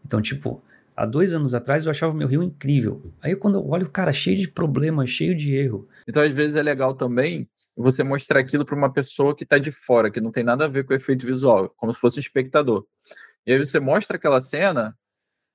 [0.06, 0.64] Então tipo,
[0.96, 3.02] há dois anos atrás eu achava meu rio incrível.
[3.22, 5.88] Aí quando eu olho, cara, cheio de problemas, cheio de erro.
[6.08, 9.72] Então às vezes é legal também você mostrar aquilo para uma pessoa que está de
[9.72, 12.22] fora, que não tem nada a ver com o efeito visual, como se fosse um
[12.22, 12.86] espectador.
[13.46, 14.98] E aí você mostra aquela cena,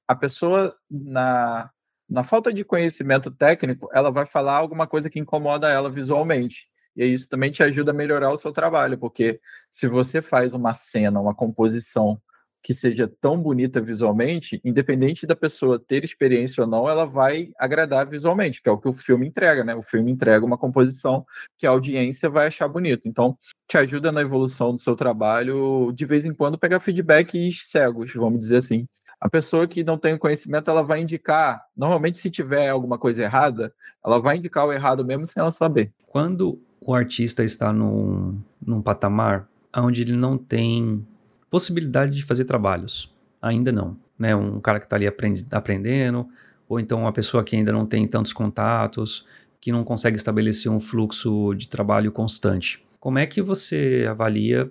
[0.07, 1.71] a pessoa, na,
[2.09, 6.69] na falta de conhecimento técnico, ela vai falar alguma coisa que incomoda ela visualmente.
[6.97, 10.75] E isso também te ajuda a melhorar o seu trabalho, porque se você faz uma
[10.75, 12.21] cena, uma composição
[12.69, 18.07] que seja tão bonita visualmente, independente da pessoa ter experiência ou não, ela vai agradar
[18.07, 19.75] visualmente, que é o que o filme entrega, né?
[19.75, 21.25] O filme entrega uma composição
[21.57, 23.09] que a audiência vai achar bonito.
[23.09, 28.13] Então, te ajuda na evolução do seu trabalho, de vez em quando pegar feedbacks cegos,
[28.13, 28.87] vamos dizer assim.
[29.19, 31.65] A pessoa que não tem conhecimento, ela vai indicar.
[31.75, 33.73] Normalmente, se tiver alguma coisa errada,
[34.05, 35.91] ela vai indicar o errado mesmo sem ela saber.
[36.07, 41.03] Quando o artista está num, num patamar onde ele não tem
[41.51, 43.97] possibilidade de fazer trabalhos, ainda não.
[44.19, 44.35] Né?
[44.35, 46.29] Um cara que está ali aprend aprendendo,
[46.69, 49.27] ou então uma pessoa que ainda não tem tantos contatos,
[49.61, 52.85] que não consegue estabelecer um fluxo de trabalho constante.
[53.01, 54.71] Como é que você avalia,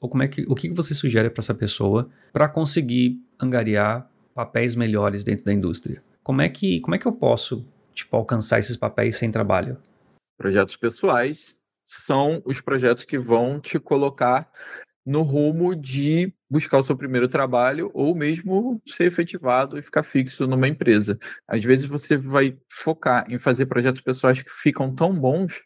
[0.00, 4.74] ou como é que, o que você sugere para essa pessoa para conseguir angariar papéis
[4.74, 6.02] melhores dentro da indústria?
[6.22, 9.78] Como é que, como é que eu posso tipo, alcançar esses papéis sem trabalho?
[10.36, 14.50] Projetos pessoais são os projetos que vão te colocar
[15.04, 20.46] no rumo de buscar o seu primeiro trabalho ou mesmo ser efetivado e ficar fixo
[20.46, 21.18] numa empresa.
[21.46, 25.62] Às vezes você vai focar em fazer projetos pessoais que ficam tão bons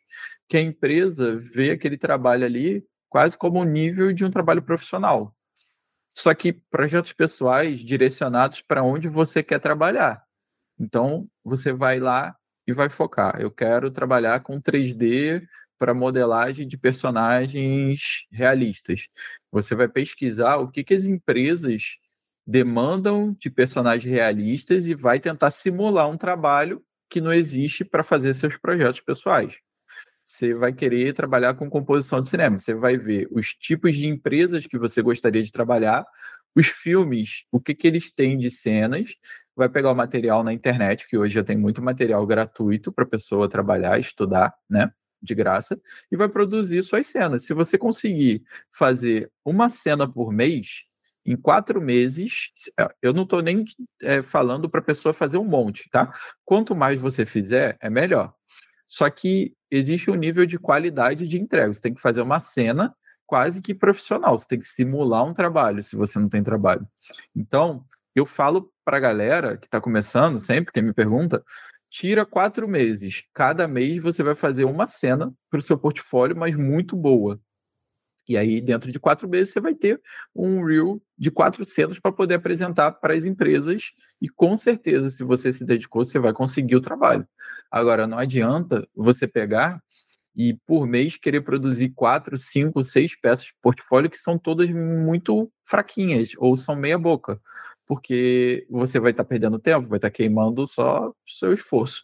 [0.48, 5.34] que a empresa vê aquele trabalho ali quase como o nível de um trabalho profissional.
[6.16, 10.22] Só que projetos pessoais direcionados para onde você quer trabalhar.
[10.78, 12.34] Então, você vai lá
[12.66, 13.40] e vai focar.
[13.40, 15.46] Eu quero trabalhar com 3D
[15.78, 19.08] para modelagem de personagens realistas.
[19.52, 21.96] Você vai pesquisar o que, que as empresas
[22.46, 28.34] demandam de personagens realistas e vai tentar simular um trabalho que não existe para fazer
[28.34, 29.58] seus projetos pessoais.
[30.24, 32.58] Você vai querer trabalhar com composição de cinema.
[32.58, 36.04] Você vai ver os tipos de empresas que você gostaria de trabalhar,
[36.54, 39.14] os filmes, o que, que eles têm de cenas,
[39.56, 43.08] vai pegar o material na internet, que hoje já tem muito material gratuito para a
[43.08, 44.92] pessoa trabalhar, estudar, né?
[45.22, 47.44] De graça e vai produzir suas cenas.
[47.44, 50.84] Se você conseguir fazer uma cena por mês,
[51.24, 53.64] em quatro meses, é, eu não estou nem
[54.02, 56.12] é, falando para a pessoa fazer um monte, tá?
[56.44, 58.32] Quanto mais você fizer, é melhor.
[58.86, 61.72] Só que existe um nível de qualidade de entrega.
[61.72, 62.94] Você tem que fazer uma cena
[63.26, 64.38] quase que profissional.
[64.38, 66.88] Você tem que simular um trabalho se você não tem trabalho.
[67.36, 71.44] Então, eu falo para a galera que está começando, sempre que me pergunta,
[71.90, 73.24] tira quatro meses.
[73.32, 77.40] Cada mês você vai fazer uma cena para o seu portfólio, mas muito boa.
[78.28, 80.00] E aí, dentro de quatro meses, você vai ter
[80.36, 83.90] um reel de quatro cenas para poder apresentar para as empresas.
[84.20, 87.26] E com certeza, se você se dedicou, você vai conseguir o trabalho.
[87.70, 89.82] Agora, não adianta você pegar
[90.36, 95.50] e por mês querer produzir quatro, cinco, seis peças de portfólio que são todas muito
[95.64, 97.40] fraquinhas ou são meia boca
[97.88, 102.02] porque você vai estar tá perdendo tempo, vai estar tá queimando só seu esforço.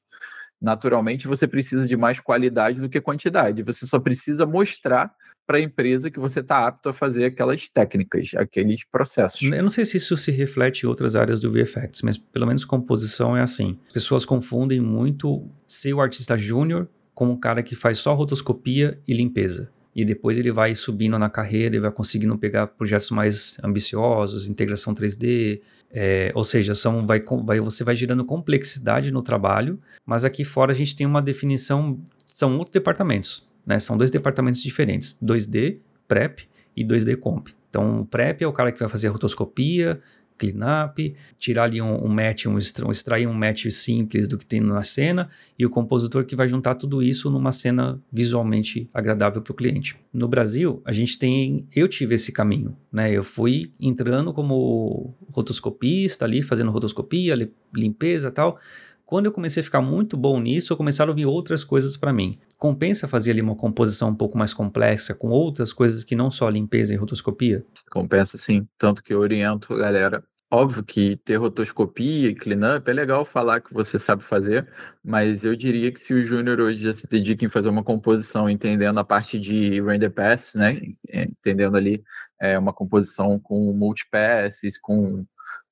[0.60, 3.62] Naturalmente, você precisa de mais qualidade do que quantidade.
[3.62, 5.14] Você só precisa mostrar
[5.46, 9.42] para a empresa que você está apto a fazer aquelas técnicas, aqueles processos.
[9.42, 12.64] Eu não sei se isso se reflete em outras áreas do VFX, mas pelo menos
[12.64, 13.78] composição é assim.
[13.92, 19.12] Pessoas confundem muito ser o artista júnior com um cara que faz só rotoscopia e
[19.12, 24.48] limpeza e depois ele vai subindo na carreira e vai conseguindo pegar projetos mais ambiciosos,
[24.48, 25.60] integração 3D,
[25.96, 30.72] é, ou seja, são, vai, vai, você vai gerando complexidade no trabalho, mas aqui fora
[30.72, 33.78] a gente tem uma definição, são outros departamentos, né?
[33.78, 35.78] São dois departamentos diferentes, 2D,
[36.08, 36.40] Prep
[36.76, 37.48] e 2D Comp.
[37.70, 40.00] Então, o Prep é o cara que vai fazer a rotoscopia,
[40.36, 44.82] cleanup, tirar ali um, um match, um, extrair um match simples do que tem na
[44.82, 49.54] cena e o compositor que vai juntar tudo isso numa cena visualmente agradável para o
[49.54, 49.96] cliente.
[50.12, 53.12] No Brasil, a gente tem, eu tive esse caminho, né?
[53.12, 57.34] Eu fui entrando como rotoscopista ali, fazendo rotoscopia,
[57.72, 58.58] limpeza tal.
[59.06, 62.38] Quando eu comecei a ficar muito bom nisso, começaram a vir outras coisas para mim.
[62.56, 66.48] Compensa fazer ali uma composição um pouco mais complexa, com outras coisas que não só
[66.48, 67.64] limpeza e rotoscopia?
[67.90, 70.24] Compensa sim, tanto que eu oriento a galera.
[70.50, 74.68] Óbvio que ter rotoscopia e cleanup é legal falar que você sabe fazer,
[75.02, 78.48] mas eu diria que se o júnior hoje já se dedica em fazer uma composição,
[78.48, 80.80] entendendo a parte de render pass, né,
[81.12, 82.04] entendendo ali
[82.40, 85.26] é, uma composição com multipasses, com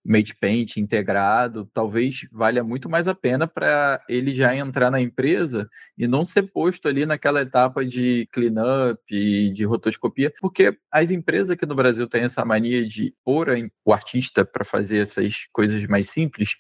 [0.05, 5.69] Made Paint integrado, talvez valha muito mais a pena para ele já entrar na empresa
[5.97, 11.53] e não ser posto ali naquela etapa de cleanup e de rotoscopia, porque as empresas
[11.53, 13.49] aqui no Brasil têm essa mania de pôr
[13.85, 16.57] o artista para fazer essas coisas mais simples,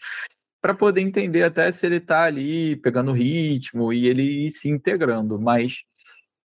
[0.60, 5.40] para poder entender até se ele está ali pegando ritmo e ele ir se integrando.
[5.40, 5.82] Mas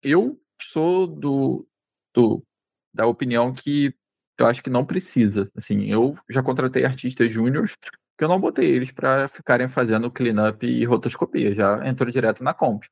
[0.02, 1.66] eu sou do,
[2.14, 2.44] do
[2.92, 3.94] da opinião que
[4.38, 5.50] eu acho que não precisa.
[5.56, 7.76] Assim, eu já contratei artistas júniores
[8.16, 12.54] que eu não botei eles para ficarem fazendo cleanup e rotoscopia, já entrou direto na
[12.54, 12.84] comp.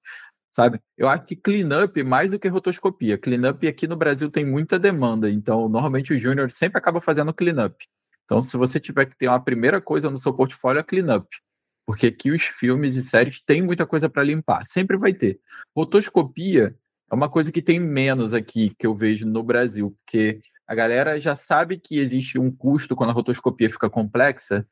[0.51, 0.81] Sabe?
[0.99, 3.17] Eu acho que cleanup mais do que rotoscopia.
[3.17, 7.77] Cleanup aqui no Brasil tem muita demanda, então normalmente o júnior sempre acaba fazendo cleanup.
[8.25, 11.29] Então, se você tiver que ter uma primeira coisa no seu portfólio, é cleanup.
[11.87, 15.41] Porque aqui os filmes e séries têm muita coisa para limpar, sempre vai ter.
[15.77, 16.77] Rotoscopia
[17.11, 21.19] é uma coisa que tem menos aqui que eu vejo no Brasil, porque A galera
[21.19, 24.65] já sabe que existe um custo quando a rotoscopia fica complexa,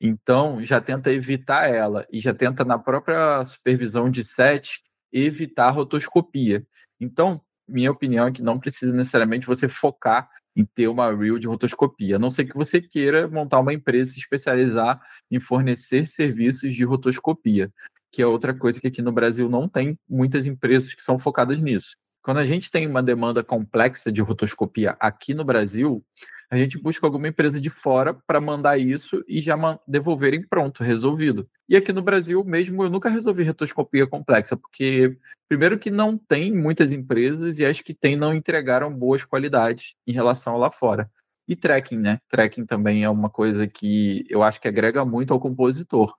[0.00, 5.70] então já tenta evitar ela e já tenta na própria supervisão de set evitar a
[5.70, 6.66] rotoscopia.
[6.98, 11.46] Então, minha opinião é que não precisa necessariamente você focar em ter uma reel de
[11.46, 14.98] rotoscopia, a não ser que você queira montar uma empresa e se especializar
[15.30, 17.70] em fornecer serviços de rotoscopia,
[18.10, 21.58] que é outra coisa que aqui no Brasil não tem muitas empresas que são focadas
[21.58, 21.94] nisso.
[22.26, 26.04] Quando a gente tem uma demanda complexa de rotoscopia aqui no Brasil,
[26.50, 31.48] a gente busca alguma empresa de fora para mandar isso e já devolverem pronto, resolvido.
[31.68, 35.16] E aqui no Brasil mesmo eu nunca resolvi rotoscopia complexa, porque
[35.48, 40.10] primeiro que não tem muitas empresas e as que tem não entregaram boas qualidades em
[40.10, 41.08] relação lá fora.
[41.46, 42.18] E tracking, né?
[42.28, 46.12] Tracking também é uma coisa que eu acho que agrega muito ao compositor.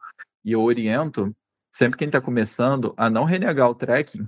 [0.45, 1.35] E eu oriento
[1.69, 4.25] sempre quem está começando a não renegar o tracking,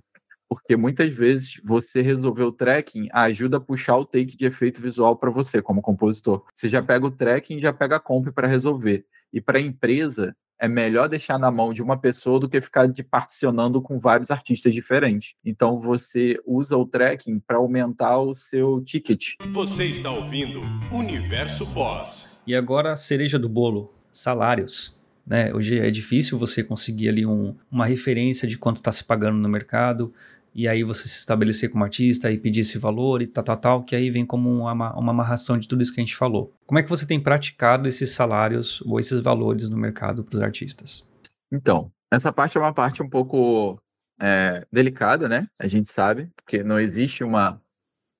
[0.49, 5.15] porque muitas vezes você resolver o tracking ajuda a puxar o take de efeito visual
[5.15, 6.43] para você como compositor.
[6.55, 9.05] Você já pega o tracking e já pega a comp para resolver.
[9.31, 12.87] E para a empresa é melhor deixar na mão de uma pessoa do que ficar
[12.87, 15.35] de particionando com vários artistas diferentes.
[15.45, 19.35] Então você usa o tracking para aumentar o seu ticket.
[19.53, 22.41] Você está ouvindo Universo Boss.
[22.45, 24.97] E agora a cereja do bolo, salários.
[25.25, 25.53] Né?
[25.53, 29.47] Hoje é difícil você conseguir ali um, uma referência de quanto está se pagando no
[29.47, 30.11] mercado
[30.59, 33.83] e aí você se estabelecer como artista e pedir esse valor e tal, tal, tal,
[33.83, 36.53] que aí vem como uma, uma amarração de tudo isso que a gente falou.
[36.65, 40.41] Como é que você tem praticado esses salários ou esses valores no mercado para os
[40.41, 41.09] artistas?
[41.49, 43.81] Então, essa parte é uma parte um pouco
[44.19, 45.47] é, delicada, né?
[45.57, 47.61] A gente sabe, porque não existe uma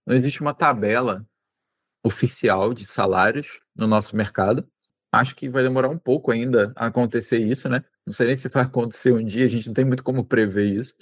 [0.08, 1.28] não existe uma tabela
[2.06, 4.66] oficial de salários no nosso mercado.
[5.12, 7.84] Acho que vai demorar um pouco ainda a acontecer isso, né?
[8.06, 10.66] Não sei nem se vai acontecer um dia, a gente não tem muito como prever
[10.66, 10.96] isso.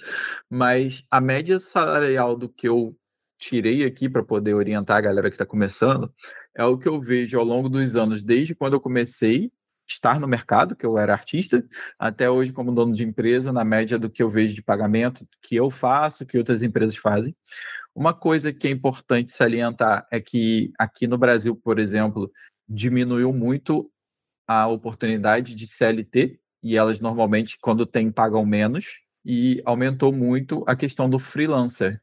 [0.50, 2.96] Mas a média salarial do que eu
[3.38, 6.12] tirei aqui para poder orientar a galera que está começando
[6.54, 9.50] é o que eu vejo ao longo dos anos, desde quando eu comecei
[9.88, 11.64] estar no mercado, que eu era artista,
[11.98, 15.56] até hoje como dono de empresa, na média do que eu vejo de pagamento, que
[15.56, 17.34] eu faço, que outras empresas fazem.
[17.94, 22.30] Uma coisa que é importante salientar é que aqui no Brasil, por exemplo,
[22.68, 23.90] diminuiu muito
[24.46, 30.76] a oportunidade de CLT, e elas normalmente, quando tem, pagam menos, e aumentou muito a
[30.76, 31.98] questão do freelancer.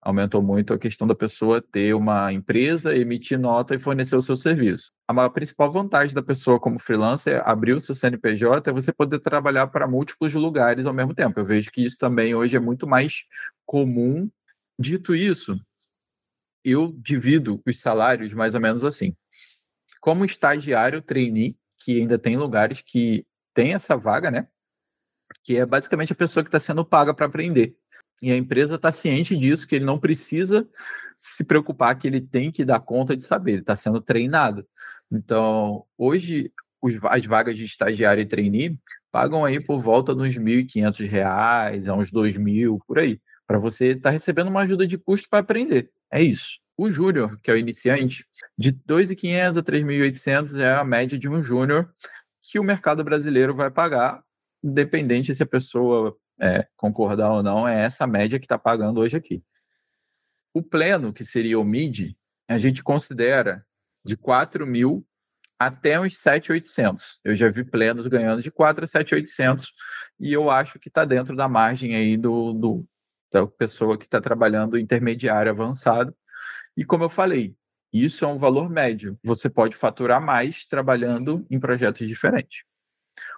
[0.00, 4.34] Aumentou muito a questão da pessoa ter uma empresa, emitir nota e fornecer o seu
[4.34, 4.90] serviço.
[5.06, 9.66] A principal vantagem da pessoa como freelancer, abrir o seu CNPJ, é você poder trabalhar
[9.66, 11.38] para múltiplos lugares ao mesmo tempo.
[11.38, 13.24] Eu vejo que isso também hoje é muito mais
[13.66, 14.30] comum.
[14.78, 15.60] Dito isso,
[16.64, 19.14] eu divido os salários mais ou menos assim.
[20.00, 23.26] Como estagiário trainee, que ainda tem lugares que
[23.56, 24.46] tem essa vaga, né?
[25.42, 27.74] Que é basicamente a pessoa que está sendo paga para aprender.
[28.20, 30.68] E a empresa está ciente disso, que ele não precisa
[31.16, 34.66] se preocupar que ele tem que dar conta de saber, ele está sendo treinado.
[35.10, 36.52] Então, hoje,
[37.04, 38.78] as vagas de estagiário e trainee
[39.10, 43.58] pagam aí por volta de uns R$ 1.500, a uns R$ 2.000, por aí, para
[43.58, 45.90] você estar tá recebendo uma ajuda de custo para aprender.
[46.10, 46.58] É isso.
[46.76, 48.26] O júnior, que é o iniciante,
[48.58, 51.90] de R$ 2.500 a R$ 3.800 é a média de um júnior
[52.50, 54.22] que o mercado brasileiro vai pagar,
[54.62, 59.16] independente se a pessoa é, concordar ou não, é essa média que está pagando hoje
[59.16, 59.42] aqui.
[60.54, 62.16] O pleno, que seria o MID,
[62.48, 63.66] a gente considera
[64.04, 65.04] de 4 mil
[65.58, 67.20] até uns 7,800.
[67.24, 69.72] Eu já vi plenos ganhando de 4 a 7,800
[70.20, 72.86] e eu acho que está dentro da margem aí do, do
[73.32, 76.14] da pessoa que está trabalhando intermediário avançado.
[76.76, 77.56] E como eu falei,
[78.04, 79.18] isso é um valor médio.
[79.22, 82.64] Você pode faturar mais trabalhando em projetos diferentes.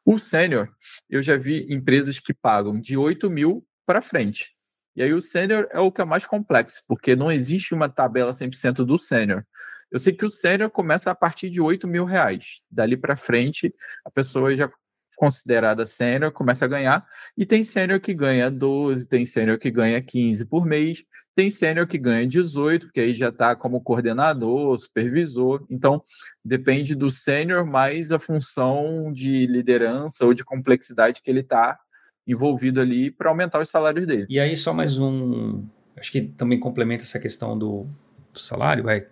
[0.04, 0.70] O sênior,
[1.08, 4.54] eu já vi empresas que pagam de 8 mil para frente.
[4.96, 8.32] E aí o sênior é o que é mais complexo, porque não existe uma tabela
[8.32, 9.44] 100% do sênior.
[9.90, 12.60] Eu sei que o sênior começa a partir de 8 mil reais.
[12.70, 14.70] Dali para frente, a pessoa já
[15.16, 17.06] considerada sênior começa a ganhar.
[17.36, 21.04] E tem sênior que ganha 12, tem sênior que ganha 15 por mês,
[21.38, 25.64] tem sênior que ganha 18, que aí já está como coordenador, supervisor.
[25.70, 26.02] Então,
[26.44, 31.78] depende do sênior mais a função de liderança ou de complexidade que ele está
[32.26, 34.26] envolvido ali para aumentar os salários dele.
[34.28, 35.64] E aí, só mais um.
[35.96, 37.86] Acho que também complementa essa questão do,
[38.32, 39.06] do salário, vai.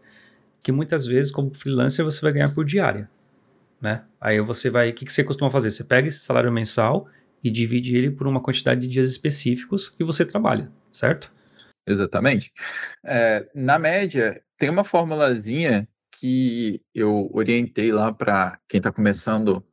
[0.64, 3.08] Que muitas vezes, como freelancer, você vai ganhar por diária.
[3.80, 4.02] Né?
[4.20, 4.90] Aí você vai.
[4.90, 5.70] O que, que você costuma fazer?
[5.70, 7.06] Você pega esse salário mensal
[7.44, 11.30] e divide ele por uma quantidade de dias específicos que você trabalha, certo?
[11.86, 12.52] Exatamente.
[13.04, 19.64] É, na média, tem uma formulazinha que eu orientei lá para quem está começando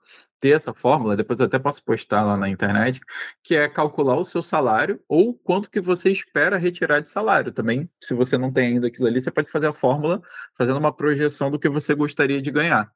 [0.44, 3.00] ter essa fórmula, depois até posso postar lá na internet,
[3.42, 7.54] que é calcular o seu salário ou quanto que você espera retirar de salário.
[7.54, 10.22] Também, se você não tem ainda aquilo ali, você pode fazer a fórmula
[10.58, 12.92] fazendo uma projeção do que você gostaria de ganhar.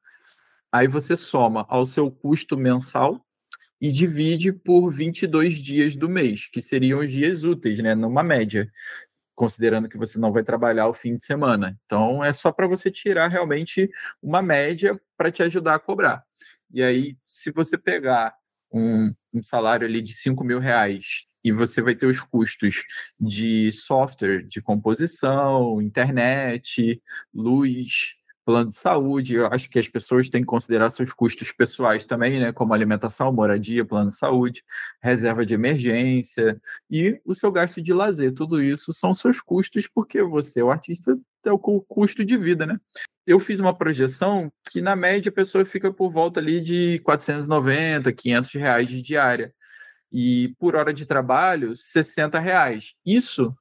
[0.74, 3.26] Aí você soma ao seu custo mensal
[3.80, 8.70] e divide por 22 dias do mês, que seriam os dias úteis, né, numa média,
[9.38, 11.78] considerando que você não vai trabalhar o fim de semana.
[11.86, 13.88] Então, é só para você tirar realmente
[14.20, 16.24] uma média para te ajudar a cobrar.
[16.74, 18.34] E aí, se você pegar
[18.74, 22.84] um, um salário ali de 5 mil reais e você vai ter os custos
[23.20, 27.00] de software, de composição, internet,
[27.32, 28.16] luz,
[28.48, 29.34] plano de saúde.
[29.34, 32.54] Eu acho que as pessoas têm que considerar seus custos pessoais também, né?
[32.54, 34.64] Como alimentação, moradia, plano de saúde,
[35.04, 36.58] reserva de emergência
[36.90, 38.34] e o seu gasto de lazer.
[38.34, 42.80] Tudo isso são seus custos, porque você, o artista, é o custo de vida, né?
[43.26, 48.14] Eu fiz uma projeção que, na média, a pessoa fica por volta ali de 490,
[48.14, 49.54] 500 reais de diária.
[50.10, 52.94] E por hora de trabalho, 60 reais.
[53.06, 53.54] Isso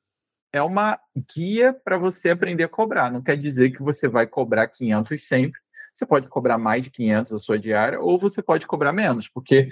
[0.57, 0.99] é uma
[1.35, 3.11] guia para você aprender a cobrar.
[3.11, 5.61] Não quer dizer que você vai cobrar 500 sempre.
[5.93, 9.71] Você pode cobrar mais de 500 a sua diária ou você pode cobrar menos, porque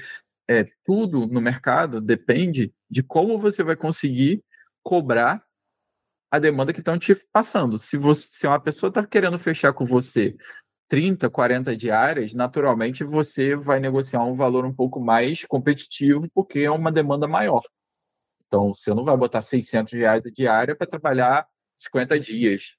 [0.48, 4.42] é, tudo no mercado depende de como você vai conseguir
[4.82, 5.42] cobrar
[6.30, 7.78] a demanda que estão te passando.
[7.78, 10.36] Se, você, se uma pessoa está querendo fechar com você
[10.88, 16.70] 30, 40 diárias, naturalmente você vai negociar um valor um pouco mais competitivo, porque é
[16.70, 17.62] uma demanda maior.
[18.54, 21.44] Então, você não vai botar 600 reais a diária para trabalhar
[21.76, 22.76] 50 dias.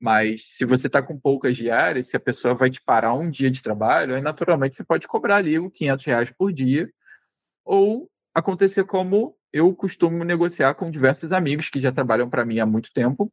[0.00, 3.50] Mas se você está com poucas diárias, se a pessoa vai te parar um dia
[3.50, 6.88] de trabalho, aí naturalmente você pode cobrar ali os 500 reais por dia.
[7.64, 12.66] Ou acontecer como eu costumo negociar com diversos amigos que já trabalham para mim há
[12.66, 13.32] muito tempo,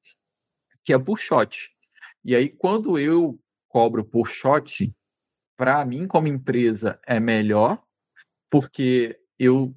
[0.84, 1.70] que é por shot.
[2.24, 4.92] E aí, quando eu cobro por shot,
[5.56, 7.80] para mim, como empresa, é melhor,
[8.50, 9.76] porque eu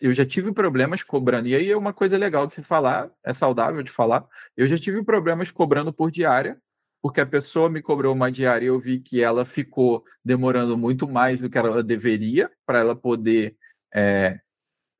[0.00, 3.32] eu já tive problemas cobrando, e aí é uma coisa legal de se falar, é
[3.32, 4.26] saudável de falar.
[4.56, 6.58] Eu já tive problemas cobrando por diária,
[7.02, 11.08] porque a pessoa me cobrou uma diária e eu vi que ela ficou demorando muito
[11.08, 13.56] mais do que ela deveria para ela poder
[13.94, 14.40] é,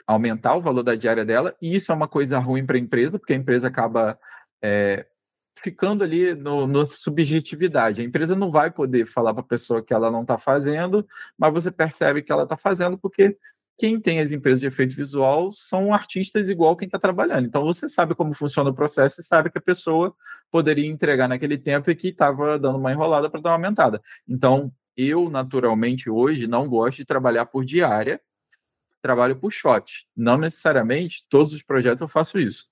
[0.07, 3.19] aumentar o valor da diária dela, e isso é uma coisa ruim para a empresa,
[3.19, 4.19] porque a empresa acaba
[4.63, 5.07] é,
[5.59, 8.01] ficando ali no, no, subjetividade.
[8.01, 11.07] A empresa não vai poder falar para a pessoa que ela não está fazendo,
[11.39, 13.37] mas você percebe que ela está fazendo porque
[13.81, 17.47] quem tem as empresas de efeito visual são artistas igual quem está trabalhando.
[17.47, 20.15] Então você sabe como funciona o processo e sabe que a pessoa
[20.51, 24.03] poderia entregar naquele tempo e que estava dando uma enrolada para dar uma aumentada.
[24.29, 28.21] Então eu naturalmente hoje não gosto de trabalhar por diária,
[29.01, 30.07] trabalho por shot.
[30.15, 32.67] Não necessariamente todos os projetos eu faço isso,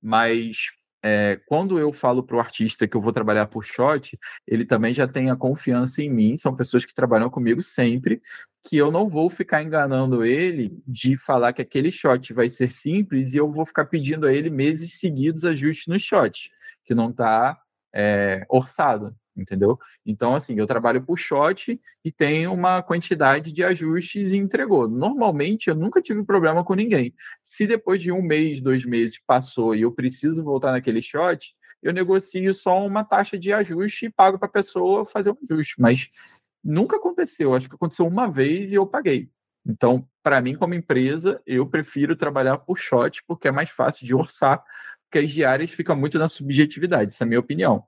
[0.00, 0.70] mas
[1.02, 4.92] é, quando eu falo para o artista que eu vou trabalhar por shot, ele também
[4.92, 8.20] já tem a confiança em mim, são pessoas que trabalham comigo sempre,
[8.64, 13.32] que eu não vou ficar enganando ele de falar que aquele shot vai ser simples
[13.32, 16.50] e eu vou ficar pedindo a ele meses seguidos ajustes no shot,
[16.84, 17.58] que não está
[17.94, 19.78] é, orçado entendeu?
[20.04, 24.88] Então, assim, eu trabalho por shot e tenho uma quantidade de ajustes e entregou.
[24.88, 27.14] Normalmente, eu nunca tive problema com ninguém.
[27.42, 31.92] Se depois de um mês, dois meses passou e eu preciso voltar naquele shot, eu
[31.92, 35.76] negocio só uma taxa de ajuste e pago para a pessoa fazer um ajuste.
[35.78, 36.08] Mas
[36.62, 37.54] nunca aconteceu.
[37.54, 39.30] Acho que aconteceu uma vez e eu paguei.
[39.64, 44.14] Então, para mim, como empresa, eu prefiro trabalhar por shot porque é mais fácil de
[44.14, 44.64] orçar,
[45.10, 47.84] diárias ficam muito na subjetividade, essa é a minha opinião.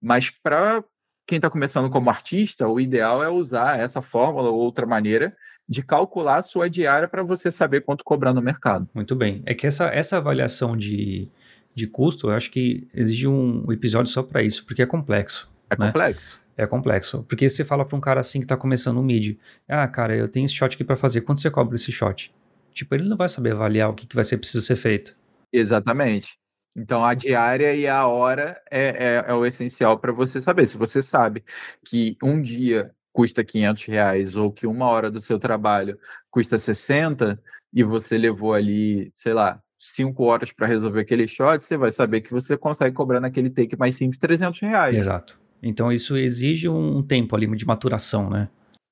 [0.00, 0.84] Mas para
[1.26, 5.36] quem está começando como artista, o ideal é usar essa fórmula ou outra maneira
[5.68, 8.88] de calcular a sua diária para você saber quanto cobrar no mercado.
[8.94, 9.42] Muito bem.
[9.44, 11.28] É que essa, essa avaliação de,
[11.74, 15.50] de custo, eu acho que exige um episódio só para isso, porque é complexo.
[15.68, 15.86] É né?
[15.86, 16.40] complexo.
[16.56, 17.24] É complexo.
[17.28, 19.36] Porque você fala para um cara assim que está começando um mid,
[19.68, 22.32] ah, cara, eu tenho esse shot aqui para fazer, quanto você cobra esse shot?
[22.72, 25.16] Tipo, ele não vai saber avaliar o que, que vai ser preciso ser feito.
[25.52, 26.38] Exatamente.
[26.76, 30.66] Então, a diária e a hora é, é, é o essencial para você saber.
[30.66, 31.42] Se você sabe
[31.82, 35.98] que um dia custa 500 reais ou que uma hora do seu trabalho
[36.30, 37.40] custa 60
[37.72, 42.20] e você levou ali, sei lá, cinco horas para resolver aquele shot, você vai saber
[42.20, 44.96] que você consegue cobrar naquele take mais simples 300 reais.
[44.96, 45.40] Exato.
[45.62, 48.48] Então, isso exige um tempo ali de maturação, né?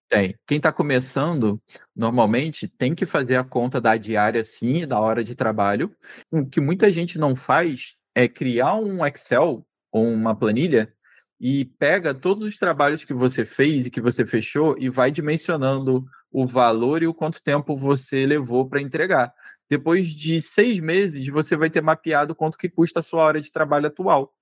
[0.08, 0.34] Tem.
[0.46, 1.60] Quem está começando,
[1.96, 5.94] normalmente, tem que fazer a conta da diária, sim, da hora de trabalho.
[6.30, 10.92] O que muita gente não faz é criar um Excel ou uma planilha
[11.40, 16.04] e pega todos os trabalhos que você fez e que você fechou e vai dimensionando
[16.30, 19.32] o valor e o quanto tempo você levou para entregar.
[19.68, 23.50] Depois de seis meses, você vai ter mapeado quanto que custa a sua hora de
[23.50, 24.32] trabalho atual.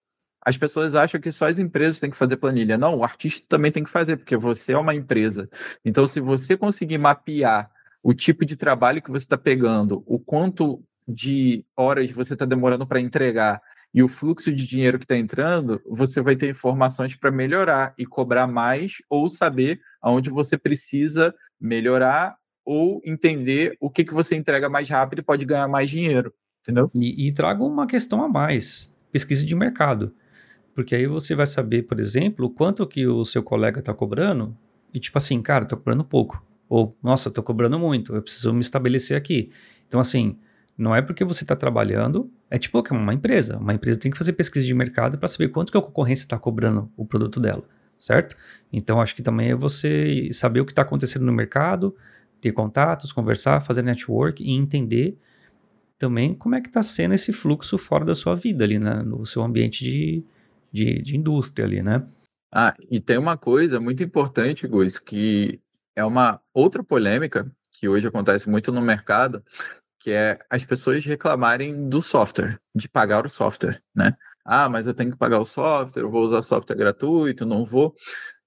[0.45, 2.76] As pessoas acham que só as empresas têm que fazer planilha.
[2.76, 5.49] Não, o artista também tem que fazer, porque você é uma empresa.
[5.84, 7.70] Então, se você conseguir mapear
[8.03, 12.86] o tipo de trabalho que você está pegando, o quanto de horas você está demorando
[12.86, 13.62] para entregar
[13.95, 18.07] e o fluxo de dinheiro que está entrando, você vai ter informações para melhorar e
[18.07, 24.68] cobrar mais ou saber aonde você precisa melhorar ou entender o que, que você entrega
[24.68, 26.32] mais rápido e pode ganhar mais dinheiro,
[26.62, 26.88] entendeu?
[26.99, 30.14] E, e trago uma questão a mais, pesquisa de mercado.
[30.74, 34.56] Porque aí você vai saber, por exemplo, quanto que o seu colega está cobrando
[34.92, 36.42] e tipo assim, cara, estou cobrando pouco.
[36.68, 39.50] Ou, nossa, estou cobrando muito, eu preciso me estabelecer aqui.
[39.86, 40.38] Então, assim,
[40.76, 43.58] não é porque você está trabalhando, é tipo uma empresa.
[43.58, 46.38] Uma empresa tem que fazer pesquisa de mercado para saber quanto que a concorrência está
[46.38, 47.62] cobrando o produto dela,
[47.98, 48.36] certo?
[48.72, 51.94] Então, acho que também é você saber o que está acontecendo no mercado,
[52.40, 55.16] ter contatos, conversar, fazer network e entender
[55.98, 59.02] também como é que está sendo esse fluxo fora da sua vida ali, né?
[59.02, 60.24] no seu ambiente de,
[60.72, 62.06] de, de indústria ali, né?
[62.52, 65.60] Ah, e tem uma coisa muito importante, Gus, que
[65.96, 69.42] é uma outra polêmica que hoje acontece muito no mercado,
[69.98, 74.16] que é as pessoas reclamarem do software, de pagar o software, né?
[74.44, 77.94] Ah, mas eu tenho que pagar o software, eu vou usar software gratuito, não vou.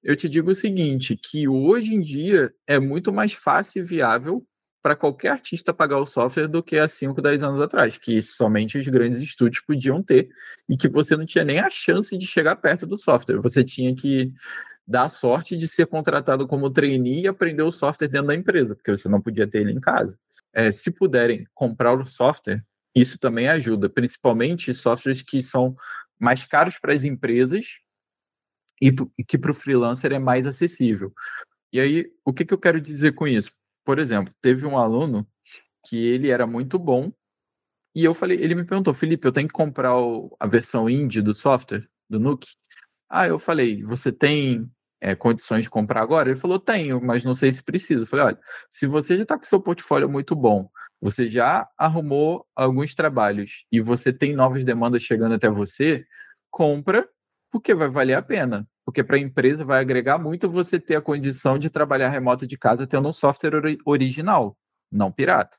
[0.03, 4.45] Eu te digo o seguinte, que hoje em dia é muito mais fácil e viável
[4.85, 8.77] para qualquer artista pagar o software do que há 5, 10 anos atrás, que somente
[8.77, 10.29] os grandes estúdios podiam ter
[10.69, 13.41] e que você não tinha nem a chance de chegar perto do software.
[13.41, 14.31] Você tinha que
[14.85, 18.95] dar sorte de ser contratado como trainee e aprender o software dentro da empresa, porque
[18.95, 20.19] você não podia ter ele em casa.
[20.53, 22.63] É, se puderem comprar o software,
[22.93, 25.73] isso também ajuda, principalmente softwares que são
[26.19, 27.79] mais caros para as empresas
[28.79, 28.93] e
[29.27, 31.11] que para o freelancer é mais acessível.
[31.73, 33.51] E aí, o que, que eu quero dizer com isso?
[33.85, 35.27] Por exemplo, teve um aluno
[35.87, 37.13] que ele era muito bom
[37.95, 41.21] e eu falei, ele me perguntou, Felipe, eu tenho que comprar o, a versão indie
[41.21, 42.49] do software, do Nuke?
[43.09, 44.69] Ah, eu falei, você tem
[44.99, 46.29] é, condições de comprar agora?
[46.29, 48.01] Ele falou, tenho, mas não sei se precisa.
[48.01, 50.69] Eu falei, olha, se você já está com seu portfólio muito bom,
[50.99, 56.05] você já arrumou alguns trabalhos e você tem novas demandas chegando até você,
[56.51, 57.07] compra,
[57.51, 58.67] porque vai valer a pena.
[58.85, 62.57] Porque para a empresa vai agregar muito você ter a condição de trabalhar remoto de
[62.57, 64.57] casa tendo um software ori original,
[64.91, 65.57] não pirata.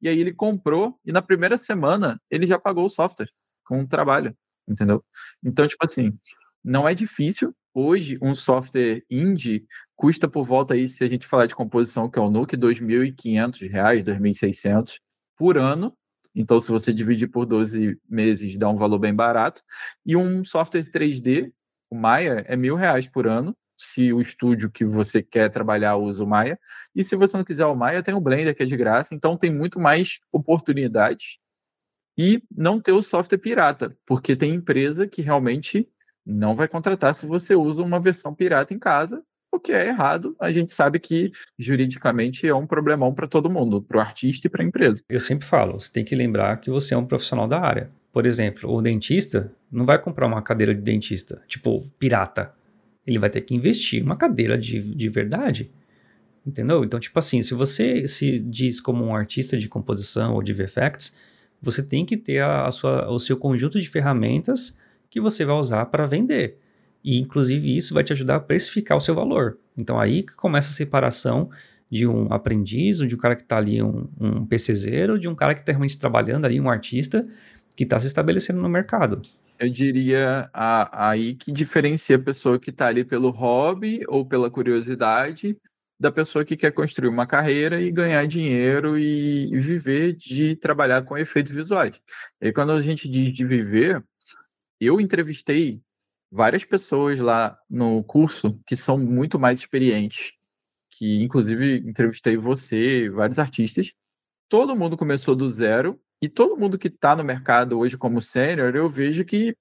[0.00, 3.30] E aí ele comprou e na primeira semana ele já pagou o software
[3.64, 4.36] com o trabalho,
[4.68, 5.04] entendeu?
[5.42, 6.16] Então, tipo assim,
[6.62, 7.54] não é difícil.
[7.72, 12.18] Hoje, um software indie custa por volta aí, se a gente falar de composição, que
[12.18, 14.98] é o Nuke, R$ 2.500, R$ 2.600
[15.36, 15.96] por ano.
[16.34, 19.62] Então, se você dividir por 12 meses, dá um valor bem barato.
[20.04, 21.52] E um software 3D,
[21.90, 26.24] o Maya, é mil reais por ano, se o estúdio que você quer trabalhar usa
[26.24, 26.58] o Maya.
[26.94, 29.14] E se você não quiser o Maya, tem o Blender, que é de graça.
[29.14, 31.38] Então, tem muito mais oportunidades.
[32.18, 35.86] E não ter o software pirata, porque tem empresa que realmente
[36.24, 39.22] não vai contratar se você usa uma versão pirata em casa,
[39.52, 40.34] o que é errado.
[40.40, 44.50] A gente sabe que juridicamente é um problemão para todo mundo, para o artista e
[44.50, 45.02] para a empresa.
[45.08, 47.90] Eu sempre falo, você tem que lembrar que você é um profissional da área.
[48.16, 52.50] Por exemplo, o dentista não vai comprar uma cadeira de dentista, tipo, pirata.
[53.06, 55.70] Ele vai ter que investir uma cadeira de, de verdade.
[56.46, 56.82] Entendeu?
[56.82, 61.14] Então, tipo assim, se você se diz como um artista de composição ou de VFX,
[61.60, 64.74] você tem que ter a, a sua, o seu conjunto de ferramentas
[65.10, 66.56] que você vai usar para vender.
[67.04, 69.58] E, inclusive, isso vai te ajudar a precificar o seu valor.
[69.76, 71.50] Então, aí que começa a separação
[71.90, 75.34] de um aprendiz, ou de um cara que está ali, um, um PCzeiro, de um
[75.34, 77.28] cara que está realmente trabalhando ali, um artista
[77.76, 79.20] que está se estabelecendo no mercado.
[79.58, 84.50] Eu diria a, aí que diferencia a pessoa que está ali pelo hobby ou pela
[84.50, 85.56] curiosidade
[85.98, 91.02] da pessoa que quer construir uma carreira e ganhar dinheiro e, e viver de trabalhar
[91.02, 91.98] com efeitos visuais.
[92.40, 94.04] E quando a gente diz de viver,
[94.78, 95.80] eu entrevistei
[96.30, 100.32] várias pessoas lá no curso que são muito mais experientes,
[100.90, 103.94] que inclusive entrevistei você, vários artistas.
[104.50, 108.74] Todo mundo começou do zero e todo mundo que está no mercado hoje como sênior,
[108.74, 109.56] eu vejo que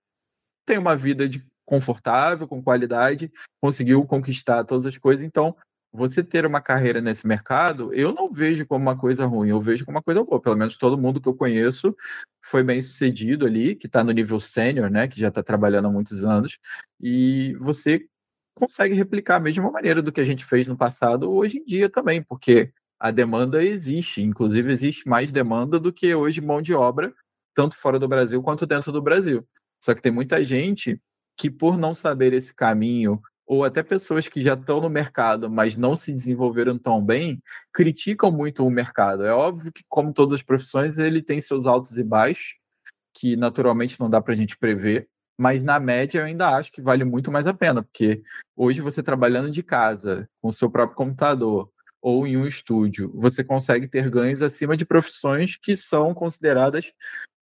[0.65, 3.31] tem uma vida de confortável, com qualidade,
[3.61, 5.25] conseguiu conquistar todas as coisas.
[5.25, 5.55] Então,
[5.91, 9.85] você ter uma carreira nesse mercado, eu não vejo como uma coisa ruim, eu vejo
[9.85, 10.41] como uma coisa boa.
[10.41, 11.95] Pelo menos todo mundo que eu conheço
[12.43, 15.91] foi bem sucedido ali, que está no nível sênior, né, que já está trabalhando há
[15.91, 16.59] muitos anos,
[17.01, 18.05] e você
[18.53, 21.89] consegue replicar a mesma maneira do que a gente fez no passado hoje em dia
[21.89, 27.13] também, porque a demanda existe, inclusive existe mais demanda do que hoje mão de obra,
[27.53, 29.45] tanto fora do Brasil quanto dentro do Brasil.
[29.83, 30.99] Só que tem muita gente
[31.37, 35.77] que, por não saber esse caminho ou até pessoas que já estão no mercado, mas
[35.77, 37.41] não se desenvolveram tão bem,
[37.71, 39.23] criticam muito o mercado.
[39.23, 42.57] É óbvio que, como todas as profissões, ele tem seus altos e baixos,
[43.13, 46.81] que naturalmente não dá para a gente prever, mas na média eu ainda acho que
[46.81, 48.23] vale muito mais a pena, porque
[48.55, 51.69] hoje você trabalhando de casa, com o seu próprio computador,
[52.05, 56.93] ou em um estúdio, você consegue ter ganhos acima de profissões que são consideradas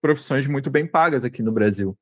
[0.01, 1.99] profissões muito bem pagas aqui no Brasil.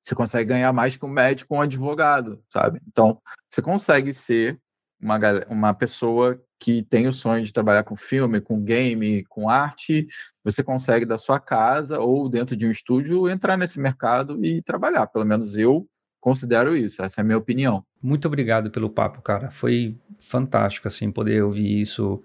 [0.00, 2.80] Você consegue ganhar mais que um médico ou um advogado, sabe?
[2.86, 3.20] Então,
[3.50, 4.60] você consegue ser
[5.00, 5.18] uma,
[5.48, 10.06] uma pessoa que tem o sonho de trabalhar com filme, com game, com arte,
[10.44, 15.08] você consegue da sua casa ou dentro de um estúdio entrar nesse mercado e trabalhar.
[15.08, 15.88] Pelo menos eu
[16.24, 17.84] considero isso, essa é a minha opinião.
[18.02, 19.50] Muito obrigado pelo papo, cara.
[19.50, 22.22] Foi fantástico assim poder ouvir isso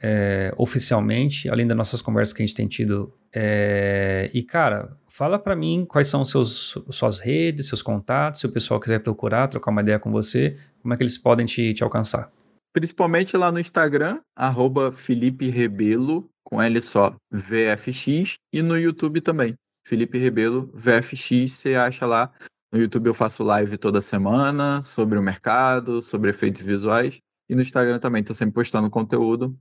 [0.00, 3.14] é, oficialmente, além das nossas conversas que a gente tem tido.
[3.32, 8.50] É, e cara, fala para mim quais são seus suas redes, seus contatos, se o
[8.50, 11.84] pessoal quiser procurar, trocar uma ideia com você, como é que eles podem te, te
[11.84, 12.32] alcançar?
[12.72, 19.54] principalmente lá no Instagram, arroba Felipe Rebelo, com L só, VFX, e no YouTube também,
[19.84, 22.30] Felipe Rebelo, VFX, você acha lá.
[22.70, 27.62] No YouTube eu faço live toda semana sobre o mercado, sobre efeitos visuais, e no
[27.62, 29.58] Instagram também, estou sempre postando conteúdo.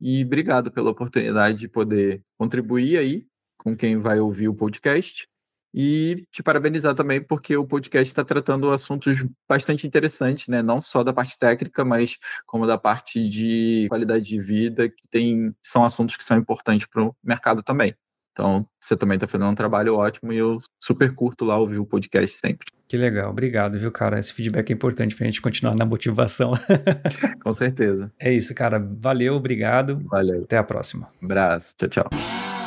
[0.00, 3.26] E obrigado pela oportunidade de poder contribuir aí
[3.58, 5.28] com quem vai ouvir o podcast.
[5.74, 10.62] E te parabenizar também, porque o podcast está tratando assuntos bastante interessantes, né?
[10.62, 15.54] Não só da parte técnica, mas como da parte de qualidade de vida, que tem,
[15.62, 17.94] são assuntos que são importantes para o mercado também.
[18.38, 21.84] Então, você também está fazendo um trabalho ótimo e eu super curto lá ouvir o
[21.84, 22.68] podcast sempre.
[22.86, 24.16] Que legal, obrigado, viu, cara?
[24.16, 26.52] Esse feedback é importante para a gente continuar na motivação.
[27.42, 28.12] Com certeza.
[28.16, 28.78] É isso, cara.
[28.78, 30.00] Valeu, obrigado.
[30.08, 30.44] Valeu.
[30.44, 31.10] Até a próxima.
[31.20, 31.74] Um abraço.
[31.76, 32.10] Tchau, tchau.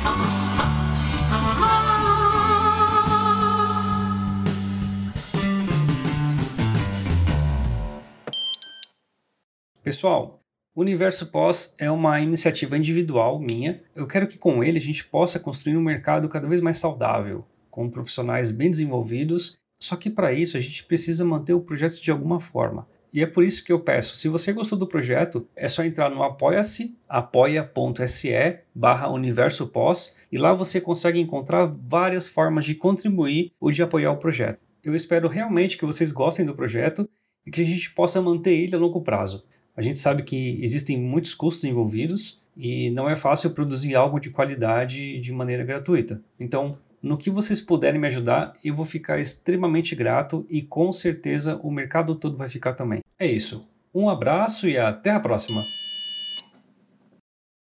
[9.92, 10.42] Pessoal,
[10.74, 13.82] o Universo Pós é uma iniciativa individual minha.
[13.94, 17.44] Eu quero que com ele a gente possa construir um mercado cada vez mais saudável,
[17.70, 19.58] com profissionais bem desenvolvidos.
[19.78, 22.88] Só que para isso a gente precisa manter o projeto de alguma forma.
[23.12, 26.08] E é por isso que eu peço, se você gostou do projeto, é só entrar
[26.08, 33.52] no apoia-se, apoia.se barra universo pós, e lá você consegue encontrar várias formas de contribuir
[33.60, 34.58] ou de apoiar o projeto.
[34.82, 37.06] Eu espero realmente que vocês gostem do projeto
[37.46, 39.44] e que a gente possa manter ele a longo prazo.
[39.76, 44.30] A gente sabe que existem muitos custos envolvidos e não é fácil produzir algo de
[44.30, 46.22] qualidade de maneira gratuita.
[46.38, 51.58] Então, no que vocês puderem me ajudar, eu vou ficar extremamente grato e com certeza
[51.62, 53.00] o mercado todo vai ficar também.
[53.18, 53.66] É isso.
[53.94, 55.81] Um abraço e até a próxima!